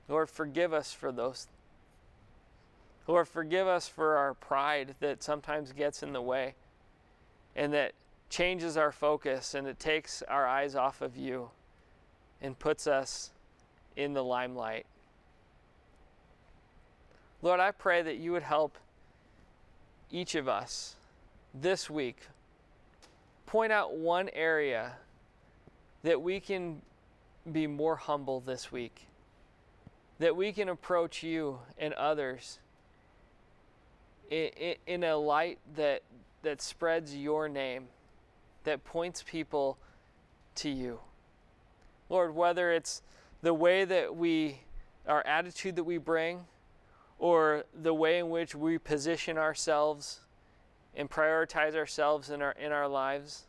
Lord, 0.07 0.29
forgive 0.29 0.73
us 0.73 0.93
for 0.93 1.11
those 1.11 1.47
Lord, 3.07 3.27
forgive 3.27 3.67
us 3.67 3.87
for 3.87 4.17
our 4.17 4.33
pride 4.33 4.95
that 4.99 5.21
sometimes 5.21 5.71
gets 5.71 6.01
in 6.01 6.11
the 6.11 6.21
way 6.21 6.55
and 7.55 7.71
that 7.73 7.93
changes 8.29 8.77
our 8.77 8.91
focus 8.91 9.53
and 9.53 9.67
it 9.67 9.79
takes 9.79 10.23
our 10.23 10.47
eyes 10.47 10.75
off 10.75 11.01
of 11.01 11.15
you 11.15 11.51
and 12.41 12.57
puts 12.57 12.87
us 12.87 13.31
in 13.95 14.13
the 14.13 14.23
limelight. 14.23 14.87
Lord, 17.41 17.59
I 17.59 17.71
pray 17.71 18.01
that 18.01 18.17
you 18.17 18.31
would 18.31 18.43
help 18.43 18.77
each 20.09 20.33
of 20.33 20.47
us 20.47 20.95
this 21.53 21.89
week 21.89 22.21
point 23.45 23.71
out 23.71 23.95
one 23.95 24.29
area 24.33 24.93
that 26.03 26.21
we 26.21 26.39
can 26.39 26.81
be 27.51 27.67
more 27.67 27.95
humble 27.95 28.39
this 28.39 28.71
week, 28.71 29.07
that 30.19 30.35
we 30.35 30.51
can 30.51 30.69
approach 30.69 31.23
you 31.23 31.59
and 31.77 31.93
others 31.93 32.59
in, 34.29 34.75
in, 34.87 35.03
a 35.03 35.15
light 35.15 35.59
that, 35.75 36.01
that 36.41 36.61
spreads 36.61 37.15
your 37.15 37.47
name, 37.47 37.87
that 38.63 38.83
points 38.83 39.23
people 39.23 39.77
to 40.55 40.69
you. 40.69 40.99
Lord, 42.09 42.35
whether 42.35 42.71
it's 42.71 43.01
the 43.41 43.53
way 43.53 43.85
that 43.85 44.15
we, 44.15 44.61
our 45.07 45.25
attitude 45.25 45.75
that 45.75 45.83
we 45.83 45.97
bring, 45.97 46.45
or 47.19 47.63
the 47.73 47.93
way 47.93 48.19
in 48.19 48.29
which 48.29 48.55
we 48.55 48.77
position 48.77 49.37
ourselves 49.37 50.21
and 50.95 51.09
prioritize 51.09 51.75
ourselves 51.75 52.29
in 52.29 52.41
our, 52.41 52.51
in 52.51 52.71
our 52.71 52.87
lives, 52.87 53.45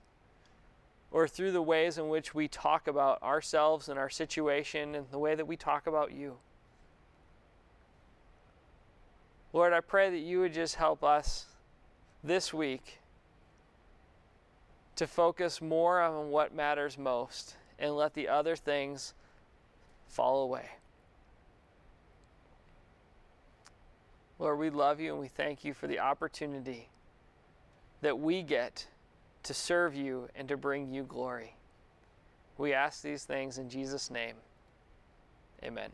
or 1.10 1.28
through 1.28 1.52
the 1.52 1.62
ways 1.62 1.98
in 1.98 2.08
which 2.08 2.34
we 2.34 2.48
talk 2.48 2.88
about 2.88 3.22
ourselves 3.22 3.88
and 3.88 3.98
our 3.98 4.10
situation 4.10 4.94
and 4.94 5.06
the 5.10 5.18
way 5.18 5.34
that 5.34 5.46
we 5.46 5.56
talk 5.56 5.86
about 5.86 6.12
you. 6.12 6.36
Lord, 9.52 9.72
I 9.72 9.80
pray 9.80 10.10
that 10.10 10.18
you 10.18 10.40
would 10.40 10.52
just 10.52 10.74
help 10.74 11.04
us 11.04 11.46
this 12.22 12.52
week 12.52 12.98
to 14.96 15.06
focus 15.06 15.62
more 15.62 16.00
on 16.00 16.30
what 16.30 16.54
matters 16.54 16.98
most 16.98 17.56
and 17.78 17.96
let 17.96 18.14
the 18.14 18.28
other 18.28 18.56
things 18.56 19.14
fall 20.08 20.42
away. 20.42 20.68
Lord, 24.38 24.58
we 24.58 24.68
love 24.68 25.00
you 25.00 25.12
and 25.12 25.20
we 25.20 25.28
thank 25.28 25.64
you 25.64 25.72
for 25.72 25.86
the 25.86 26.00
opportunity 26.00 26.90
that 28.06 28.20
we 28.20 28.40
get 28.40 28.86
to 29.42 29.52
serve 29.52 29.92
you 29.92 30.28
and 30.36 30.46
to 30.46 30.56
bring 30.56 30.94
you 30.94 31.02
glory. 31.02 31.56
We 32.56 32.72
ask 32.72 33.02
these 33.02 33.24
things 33.24 33.58
in 33.58 33.68
Jesus' 33.68 34.12
name. 34.12 34.36
Amen. 35.64 35.90